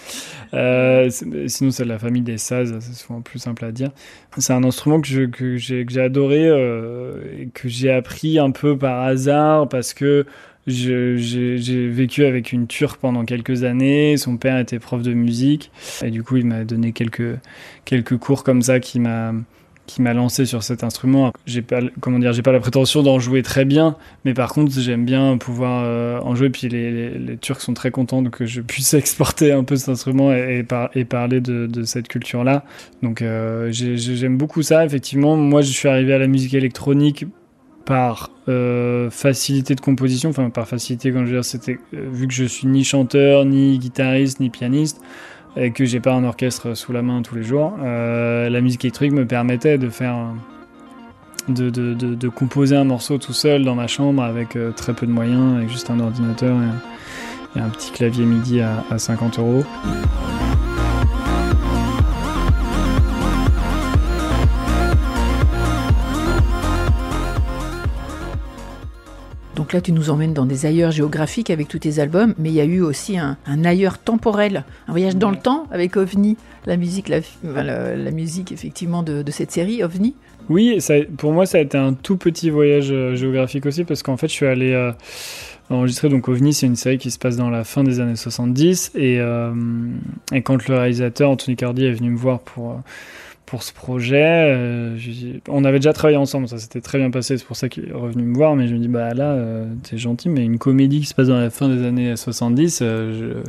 Euh, 0.54 1.10
sinon, 1.10 1.72
c'est 1.72 1.84
de 1.84 1.90
la 1.90 2.00
famille 2.00 2.22
des 2.22 2.38
saz, 2.38 2.76
c'est 2.80 2.96
souvent 2.96 3.22
plus 3.22 3.40
simple 3.40 3.64
à 3.64 3.72
dire. 3.72 3.92
C'est 4.38 4.54
un 4.54 4.64
instrument 4.66 5.00
que 5.00 5.26
que 5.28 5.56
j'ai 5.58 5.86
j'ai 5.88 6.02
adoré 6.02 6.48
euh, 6.48 7.22
et 7.40 7.48
que 7.48 7.70
j'ai 7.70 7.92
appris 7.92 8.40
un 8.40 8.52
peu 8.52 8.78
par 8.78 9.04
hasard 9.04 9.70
parce 9.70 9.94
que 9.94 10.26
j'ai 10.68 11.88
vécu 11.90 12.26
avec 12.26 12.52
une 12.52 12.68
Turque 12.68 13.00
pendant 13.00 13.24
quelques 13.24 13.64
années. 13.64 14.18
Son 14.18 14.36
père 14.36 14.58
était 14.58 14.80
prof 14.80 15.02
de 15.02 15.14
musique 15.14 15.72
et 16.04 16.12
du 16.12 16.24
coup, 16.24 16.36
il 16.38 16.46
m'a 16.46 16.66
donné 16.66 16.92
quelques 16.92 17.38
quelques 17.86 18.18
cours 18.18 18.44
comme 18.44 18.62
ça 18.62 18.82
qui 18.82 19.00
m'a 19.00 19.34
qui 19.90 20.02
m'a 20.04 20.14
lancé 20.14 20.46
sur 20.46 20.62
cet 20.62 20.84
instrument. 20.84 21.34
J'ai 21.48 21.64
pas, 21.64 21.80
comment 22.00 22.20
dire, 22.20 22.32
j'ai 22.32 22.44
pas 22.44 22.52
la 22.52 22.60
prétention 22.60 23.02
d'en 23.02 23.20
jouer 23.20 23.42
très 23.42 23.66
bien, 23.66 23.96
mais 24.24 24.36
par 24.36 24.54
contre, 24.54 24.72
j'aime 24.80 25.04
bien 25.04 25.38
pouvoir 25.38 25.84
euh, 25.84 26.20
en 26.22 26.36
jouer. 26.36 26.50
Puis 26.50 26.70
les, 26.70 27.38
Turcs 27.42 27.62
sont 27.62 27.74
très 27.74 27.90
contents 27.90 28.24
que 28.24 28.46
je 28.46 28.62
puisse 28.62 28.94
exporter 29.04 29.52
un 29.52 29.64
peu 29.64 29.76
cet 29.76 29.90
instrument 29.90 30.32
et, 30.32 30.64
parler 30.64 31.42
de, 31.42 31.84
cette 31.84 32.08
culture-là. 32.08 32.64
Donc, 33.02 33.22
euh, 33.22 33.70
j'aime 33.72 34.38
beaucoup 34.38 34.62
ça. 34.62 34.86
Effectivement, 34.86 35.36
moi, 35.36 35.62
je 35.62 35.72
suis 35.72 35.88
arrivé 35.88 36.14
à 36.14 36.20
la 36.20 36.28
musique 36.28 36.54
électronique 36.54 37.26
par 37.86 38.30
euh, 38.48 39.10
facilité 39.10 39.74
de 39.74 39.82
composition, 39.82 40.30
enfin 40.30 40.52
par 40.52 40.68
facilité 40.68 41.12
quand 41.12 41.24
dire, 41.24 41.44
c'était 41.44 41.80
vu 41.92 42.28
que 42.28 42.34
je 42.34 42.44
suis 42.44 42.68
ni 42.68 42.84
chanteur, 42.84 43.46
ni 43.46 43.80
guitariste, 43.80 44.40
ni 44.40 44.52
pianiste 44.52 45.02
et 45.56 45.72
que 45.72 45.86
j'ai 45.86 46.00
pas 46.00 46.14
un 46.14 46.24
orchestre 46.24 46.74
sous 46.76 46.92
la 46.92 47.02
main 47.02 47.22
tous 47.22 47.36
les 47.36 47.44
jours, 47.44 47.74
euh, 47.82 48.50
la 48.50 48.62
musique 48.62 48.86
électronique 48.86 49.14
me 49.14 49.26
permettait 49.26 49.78
de 49.78 49.90
faire 49.90 50.18
de, 51.48 51.70
de, 51.70 51.94
de, 51.94 52.30
composer 52.30 52.76
un 52.76 52.84
morceau 52.84 53.18
tout 53.18 53.34
seul 53.34 53.64
dans 53.64 53.76
ma 53.76 53.88
chambre 53.88 54.24
avec 54.24 54.56
euh, 54.56 54.72
très 54.72 54.94
peu 54.94 55.08
de 55.08 55.12
moyens, 55.12 55.58
avec 55.58 55.70
juste 55.70 55.90
un 55.90 56.00
ordinateur 56.00 56.56
et, 57.56 57.60
un 57.60 57.70
petit 57.70 57.92
clavier 57.92 58.26
MIDI 58.26 58.62
à, 58.62 58.84
à 58.92 59.00
50 59.00 59.40
euros. 59.40 59.64
Donc 69.60 69.74
là, 69.74 69.82
tu 69.82 69.92
nous 69.92 70.10
emmènes 70.10 70.34
dans 70.34 70.46
des 70.46 70.66
ailleurs 70.66 70.92
géographiques 70.92 71.50
avec 71.50 71.68
tous 71.68 71.80
tes 71.80 72.00
albums, 72.00 72.34
mais 72.38 72.48
il 72.48 72.56
y 72.56 72.62
a 72.62 72.64
eu 72.64 72.80
aussi 72.80 73.18
un, 73.18 73.36
ailleurs 73.66 73.98
temporel, 73.98 74.64
un 74.88 74.92
voyage 74.94 75.18
dans 75.18 75.32
le 75.32 75.36
temps 75.36 75.68
avec 75.70 75.98
OVNI, 75.98 76.38
la 76.66 76.78
musique, 76.78 77.10
la, 77.10 78.12
musique 78.12 78.54
effectivement 78.54 79.04
de, 79.04 79.22
cette 79.32 79.52
série 79.52 79.84
OVNI. 79.84 80.16
Oui, 80.48 80.80
ça, 80.80 80.94
pour 81.18 81.34
moi, 81.34 81.46
ça 81.46 81.58
a 81.58 81.62
été 81.62 81.78
un 81.78 81.92
tout 81.92 82.16
petit 82.16 82.50
voyage 82.50 82.88
euh, 82.90 83.18
géographique 83.18 83.66
aussi, 83.66 83.84
parce 83.84 84.02
qu'en 84.02 84.16
fait, 84.16 84.30
je 84.30 84.34
suis 84.34 84.46
allé 84.46 84.72
euh, 84.72 84.94
enregistrer. 85.70 86.08
Donc, 86.08 86.30
OVNI, 86.30 86.54
c'est 86.54 86.66
une 86.66 86.78
série 86.78 86.98
qui 86.98 87.12
se 87.12 87.20
passe 87.20 87.36
dans 87.36 87.50
la 87.50 87.66
fin 87.66 87.84
des 87.84 88.00
années 88.00 88.16
70, 88.16 88.94
et, 88.96 89.20
euh, 89.20 89.54
et 90.32 90.42
quand 90.42 90.70
le 90.70 90.74
réalisateur 90.74 91.32
Anthony 91.32 91.58
Cardi 91.58 91.84
est 91.84 91.92
venu 91.92 92.12
me 92.12 92.18
voir 92.18 92.40
pour 92.40 92.82
pour 93.50 93.64
ce 93.64 93.74
projet. 93.74 94.54
Euh, 94.56 94.96
on 95.48 95.66
avait 95.66 95.80
déjà 95.80 95.92
travaillé 95.92 96.18
ensemble, 96.18 96.48
ça 96.48 96.60
s'était 96.60 96.82
très 96.82 97.00
bien 97.00 97.10
passé, 97.10 97.38
c'est 97.38 97.46
pour 97.46 97.56
ça 97.56 97.68
qu'il 97.68 97.90
est 97.90 97.94
revenu 97.94 98.24
me 98.24 98.36
voir, 98.36 98.56
mais 98.56 98.68
je 98.68 98.76
me 98.76 98.80
dis, 98.80 98.88
bah 98.88 99.14
là, 99.16 99.32
euh, 99.32 99.66
t'es 99.82 99.98
gentil, 99.98 100.30
mais 100.30 100.44
une 100.44 100.60
comédie 100.60 101.00
qui 101.00 101.08
se 101.08 101.16
passe 101.16 101.30
dans 101.30 101.40
la 101.40 101.50
fin 101.50 101.68
des 101.68 101.84
années 101.84 102.16
70, 102.16 102.80
euh, 102.82 103.42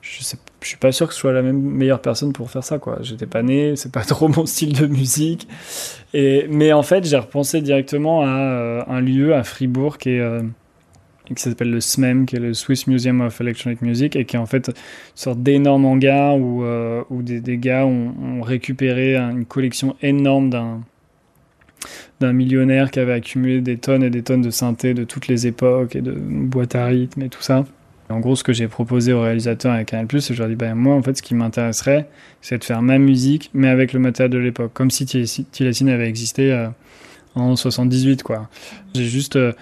je, 0.00 0.18
je, 0.20 0.24
suis 0.62 0.78
pas 0.78 0.90
sûr 0.90 1.06
que 1.06 1.12
je 1.12 1.18
sois 1.18 1.32
la 1.32 1.42
même 1.42 1.60
meilleure 1.60 2.00
personne 2.00 2.32
pour 2.32 2.50
faire 2.50 2.64
ça, 2.64 2.78
quoi. 2.78 2.98
J'étais 3.02 3.26
pas 3.26 3.42
né, 3.42 3.76
c'est 3.76 3.92
pas 3.92 4.00
trop 4.06 4.28
mon 4.28 4.46
style 4.46 4.72
de 4.72 4.86
musique. 4.86 5.46
Et, 6.14 6.46
mais 6.48 6.72
en 6.72 6.82
fait, 6.82 7.04
j'ai 7.04 7.18
repensé 7.18 7.60
directement 7.60 8.22
à 8.22 8.86
un 8.88 9.00
lieu 9.02 9.34
à 9.34 9.44
Fribourg 9.44 9.98
qui 9.98 10.18
qui 11.26 11.42
s'appelle 11.42 11.70
le 11.70 11.80
SMEM, 11.80 12.26
qui 12.26 12.36
est 12.36 12.40
le 12.40 12.54
Swiss 12.54 12.86
Museum 12.86 13.20
of 13.20 13.40
Electronic 13.40 13.82
Music, 13.82 14.16
et 14.16 14.24
qui 14.24 14.36
est 14.36 14.38
en 14.38 14.46
fait 14.46 14.68
une 14.68 14.74
sorte 15.14 15.42
d'énorme 15.42 15.84
hangar 15.84 16.36
où, 16.36 16.64
euh, 16.64 17.02
où 17.10 17.22
des, 17.22 17.58
gars 17.58 17.86
ont, 17.86 18.42
récupéré 18.42 19.16
une 19.16 19.44
collection 19.44 19.96
énorme 20.02 20.50
d'un 20.50 20.80
d'un 22.20 22.32
millionnaire 22.32 22.92
qui 22.92 23.00
avait 23.00 23.12
accumulé 23.12 23.60
des 23.60 23.76
tonnes 23.76 24.04
et 24.04 24.10
des 24.10 24.22
tonnes 24.22 24.42
de 24.42 24.50
synthés 24.50 24.94
de 24.94 25.02
toutes 25.02 25.26
les 25.26 25.48
époques 25.48 25.96
et 25.96 26.00
de 26.00 26.12
boîtes 26.12 26.76
à 26.76 26.86
rythme 26.86 27.22
et 27.22 27.28
tout 27.28 27.42
ça. 27.42 27.64
en 28.08 28.20
gros, 28.20 28.36
ce 28.36 28.44
que 28.44 28.52
j'ai 28.52 28.68
proposé 28.68 29.12
au 29.12 29.20
réalisateur 29.22 29.72
avec 29.72 29.88
Canal+, 29.88 30.06
c'est 30.08 30.28
que 30.28 30.34
je 30.34 30.38
leur 30.38 30.46
ai 30.46 30.52
dit, 30.52 30.56
ben, 30.56 30.76
moi, 30.76 30.94
en 30.94 31.02
fait, 31.02 31.16
ce 31.16 31.22
qui 31.22 31.34
m'intéresserait, 31.34 32.08
c'est 32.40 32.58
de 32.58 32.64
faire 32.64 32.82
ma 32.82 32.98
musique, 32.98 33.50
mais 33.52 33.68
avec 33.68 33.92
le 33.92 33.98
matériel 33.98 34.30
de 34.30 34.38
l'époque, 34.38 34.70
comme 34.74 34.92
si 34.92 35.06
Tilassine 35.06 35.88
avait 35.88 36.08
existé 36.08 36.52
euh, 36.52 36.68
en 37.34 37.56
78, 37.56 38.22
quoi. 38.22 38.48
J'ai 38.94 39.06
juste... 39.06 39.34
Euh, 39.34 39.52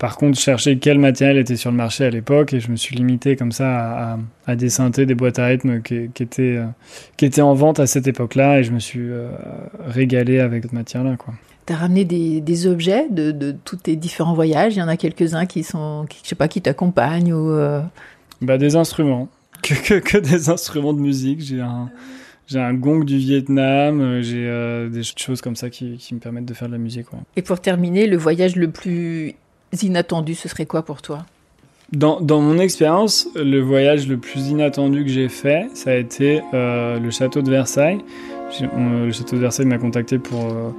par 0.00 0.16
contre, 0.16 0.38
chercher 0.38 0.78
quel 0.78 0.98
matériel 0.98 1.36
était 1.36 1.56
sur 1.56 1.70
le 1.70 1.76
marché 1.76 2.06
à 2.06 2.10
l'époque, 2.10 2.54
et 2.54 2.60
je 2.60 2.70
me 2.70 2.76
suis 2.76 2.96
limité 2.96 3.36
comme 3.36 3.52
ça 3.52 4.18
à, 4.46 4.56
des 4.56 4.70
synthés, 4.70 5.04
des 5.04 5.14
boîtes 5.14 5.38
à 5.38 5.44
rythme 5.44 5.82
qui, 5.82 6.08
étaient, 6.18 6.56
euh, 6.56 6.64
qui 7.18 7.26
étaient 7.26 7.42
en 7.42 7.52
vente 7.52 7.80
à 7.80 7.86
cette 7.86 8.08
époque-là, 8.08 8.60
et 8.60 8.64
je 8.64 8.72
me 8.72 8.78
suis 8.78 8.98
euh, 9.02 9.28
régalé 9.86 10.40
avec 10.40 10.62
cette 10.62 10.72
matière-là. 10.72 11.16
Tu 11.66 11.72
as 11.74 11.76
ramené 11.76 12.06
des, 12.06 12.66
objets 12.66 13.08
de, 13.10 13.54
tous 13.62 13.76
tes 13.76 13.94
différents 13.94 14.32
voyages, 14.32 14.74
il 14.74 14.78
y 14.78 14.82
en 14.82 14.88
a 14.88 14.96
quelques-uns 14.96 15.44
qui 15.44 15.62
sont, 15.62 16.06
qui, 16.08 16.20
je 16.24 16.28
sais 16.30 16.34
pas, 16.34 16.48
qui 16.48 16.62
t'accompagnent 16.62 17.34
ou... 17.34 17.50
Euh, 17.50 17.82
bah, 18.40 18.56
des 18.56 18.76
instruments, 18.76 19.28
que, 19.62 19.98
que, 19.98 20.16
des 20.16 20.48
instruments 20.48 20.94
de 20.94 21.00
musique, 21.00 21.40
j'ai 21.42 21.60
un... 21.60 21.90
J'ai 22.46 22.58
un 22.58 22.74
gong 22.74 23.04
du 23.04 23.16
Vietnam, 23.16 24.22
j'ai 24.22 24.88
des 24.90 25.02
choses 25.04 25.40
comme 25.40 25.54
ça 25.54 25.70
qui, 25.70 26.00
me 26.10 26.18
permettent 26.18 26.46
de 26.46 26.54
faire 26.54 26.66
de 26.66 26.72
la 26.72 26.80
musique. 26.80 27.06
Et 27.36 27.42
pour 27.42 27.60
terminer, 27.60 28.08
le 28.08 28.16
voyage 28.16 28.56
le 28.56 28.72
plus 28.72 29.36
inattendu, 29.82 30.34
ce 30.34 30.48
serait 30.48 30.66
quoi 30.66 30.82
pour 30.82 31.02
toi? 31.02 31.24
Dans, 31.92 32.20
mon 32.22 32.60
expérience, 32.60 33.28
le 33.34 33.60
voyage 33.60 34.06
le 34.06 34.16
plus 34.16 34.48
inattendu 34.48 35.02
que 35.02 35.10
j'ai 35.10 35.28
fait, 35.28 35.68
ça 35.74 35.90
a 35.90 35.94
été 35.94 36.40
euh, 36.54 37.00
le 37.00 37.10
château 37.10 37.42
de 37.42 37.50
Versailles. 37.50 37.98
le 38.60 39.10
château 39.10 39.34
de 39.34 39.40
Versailles 39.40 39.66
m'a 39.66 39.78
contacté 39.78 40.20
pour 40.20 40.44
euh, 40.46 40.70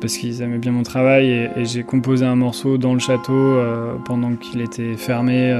parce 0.00 0.16
qu'ils 0.16 0.40
aimaient 0.40 0.58
bien 0.58 0.70
mon 0.70 0.84
travail 0.84 1.50
et, 1.56 1.64
j'ai 1.64 1.82
composé 1.82 2.24
un 2.24 2.36
morceau 2.36 2.78
dans 2.78 2.94
le 2.94 3.00
château 3.00 3.32
euh, 3.32 3.94
pendant 4.04 4.36
qu'il 4.36 4.60
était 4.60 4.96
fermé 4.96 5.52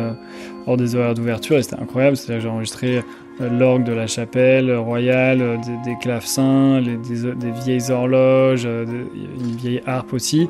hors 0.69 0.77
des 0.77 0.95
horaires 0.95 1.15
d'ouverture 1.15 1.59
et 1.59 1.65
c'était 1.65 1.81
incroyable. 1.83 2.17
C'est-à-dire 2.17 2.43
j'ai 2.43 2.49
enregistré 2.49 3.03
l'orgue 3.41 3.83
de 3.83 3.93
la 3.93 4.07
chapelle 4.07 4.73
royale, 4.73 5.61
des, 5.67 5.91
des 5.91 5.99
clavecins, 6.01 6.81
des, 6.81 7.51
vieilles 7.65 7.91
horloges, 7.91 8.67
une 8.67 9.57
vieille 9.57 9.83
harpe 9.85 10.13
aussi. 10.13 10.49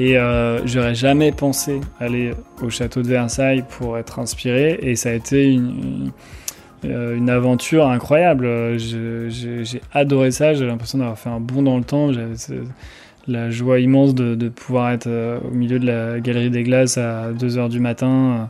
Et 0.00 0.16
euh, 0.16 0.66
j'aurais 0.66 0.94
jamais 0.94 1.30
pensé 1.30 1.78
aller 2.00 2.32
au 2.62 2.70
château 2.70 3.02
de 3.02 3.08
Versailles 3.08 3.64
pour 3.68 3.98
être 3.98 4.18
inspiré. 4.18 4.78
Et 4.80 4.96
ça 4.96 5.10
a 5.10 5.12
été 5.12 5.52
une, 5.52 6.10
euh, 6.86 7.28
aventure 7.28 7.86
incroyable. 7.86 8.78
J'ai 8.78 9.82
adoré 9.92 10.30
ça. 10.30 10.54
J'ai 10.54 10.64
l'impression 10.64 10.96
d'avoir 10.96 11.18
fait 11.18 11.28
un 11.28 11.38
bond 11.38 11.62
dans 11.62 11.76
le 11.76 11.84
temps. 11.84 12.10
La 13.28 13.50
joie 13.50 13.78
immense 13.78 14.14
de, 14.14 14.34
de, 14.34 14.48
pouvoir 14.48 14.90
être 14.90 15.06
euh, 15.06 15.38
au 15.46 15.50
milieu 15.50 15.78
de 15.78 15.84
la 15.84 16.18
galerie 16.18 16.48
des 16.48 16.62
glaces 16.62 16.96
à 16.96 17.32
2h 17.32 17.68
du 17.68 17.78
matin. 17.78 18.48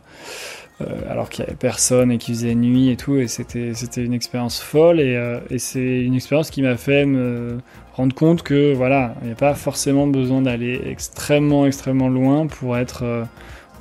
Alors 1.09 1.29
qu'il 1.29 1.43
y 1.43 1.47
avait 1.47 1.55
personne 1.55 2.11
et 2.11 2.17
qu'il 2.17 2.35
faisait 2.35 2.55
nuit 2.55 2.89
et 2.89 2.97
tout, 2.97 3.17
et 3.17 3.27
c'était 3.27 3.73
une 3.97 4.13
expérience 4.13 4.59
folle 4.59 4.99
et, 4.99 5.19
et 5.49 5.59
c'est 5.59 6.01
une 6.01 6.15
expérience 6.15 6.49
qui 6.49 6.61
m'a 6.61 6.77
fait 6.77 7.05
me 7.05 7.59
rendre 7.93 8.15
compte 8.15 8.43
que 8.43 8.73
voilà, 8.73 9.15
il 9.21 9.27
n'y 9.27 9.33
a 9.33 9.35
pas 9.35 9.53
forcément 9.53 10.07
besoin 10.07 10.41
d'aller 10.41 10.81
extrêmement 10.85 11.65
extrêmement 11.65 12.09
loin 12.09 12.47
pour 12.47 12.77
être 12.77 13.25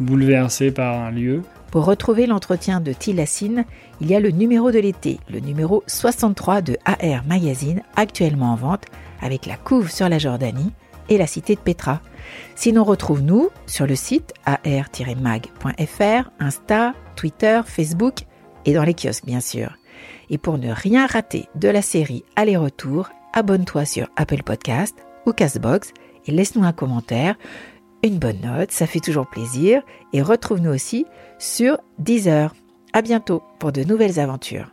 bouleversé 0.00 0.70
par 0.70 0.98
un 0.98 1.10
lieu. 1.10 1.42
Pour 1.70 1.84
retrouver 1.84 2.26
l'entretien 2.26 2.80
de 2.80 2.92
Tilassine, 2.92 3.64
il 4.00 4.10
y 4.10 4.16
a 4.16 4.20
le 4.20 4.30
numéro 4.30 4.72
de 4.72 4.80
l'été, 4.80 5.20
le 5.30 5.38
numéro 5.38 5.84
63 5.86 6.62
de 6.62 6.76
AR 6.84 7.24
Magazine, 7.26 7.82
actuellement 7.94 8.52
en 8.52 8.56
vente, 8.56 8.86
avec 9.22 9.46
la 9.46 9.56
couve 9.56 9.88
sur 9.88 10.08
la 10.08 10.18
Jordanie 10.18 10.72
et 11.08 11.16
la 11.16 11.28
cité 11.28 11.54
de 11.54 11.60
Petra. 11.60 12.00
Sinon, 12.54 12.84
retrouve-nous 12.84 13.50
sur 13.66 13.86
le 13.86 13.94
site 13.96 14.32
ar-mag.fr, 14.46 16.30
Insta, 16.38 16.94
Twitter, 17.16 17.60
Facebook 17.64 18.20
et 18.64 18.74
dans 18.74 18.84
les 18.84 18.94
kiosques, 18.94 19.26
bien 19.26 19.40
sûr. 19.40 19.76
Et 20.28 20.38
pour 20.38 20.58
ne 20.58 20.72
rien 20.72 21.06
rater 21.06 21.48
de 21.54 21.68
la 21.68 21.82
série 21.82 22.24
Aller-retour, 22.36 23.10
abonne-toi 23.32 23.84
sur 23.84 24.08
Apple 24.16 24.42
Podcast 24.42 24.96
ou 25.26 25.32
Castbox 25.32 25.92
et 26.26 26.32
laisse-nous 26.32 26.64
un 26.64 26.72
commentaire 26.72 27.36
une 28.02 28.18
bonne 28.18 28.40
note, 28.40 28.72
ça 28.72 28.86
fait 28.86 29.00
toujours 29.00 29.28
plaisir. 29.28 29.82
Et 30.12 30.22
retrouve-nous 30.22 30.70
aussi 30.70 31.06
sur 31.38 31.78
Deezer. 31.98 32.54
À 32.92 33.02
bientôt 33.02 33.42
pour 33.58 33.72
de 33.72 33.84
nouvelles 33.84 34.18
aventures. 34.18 34.72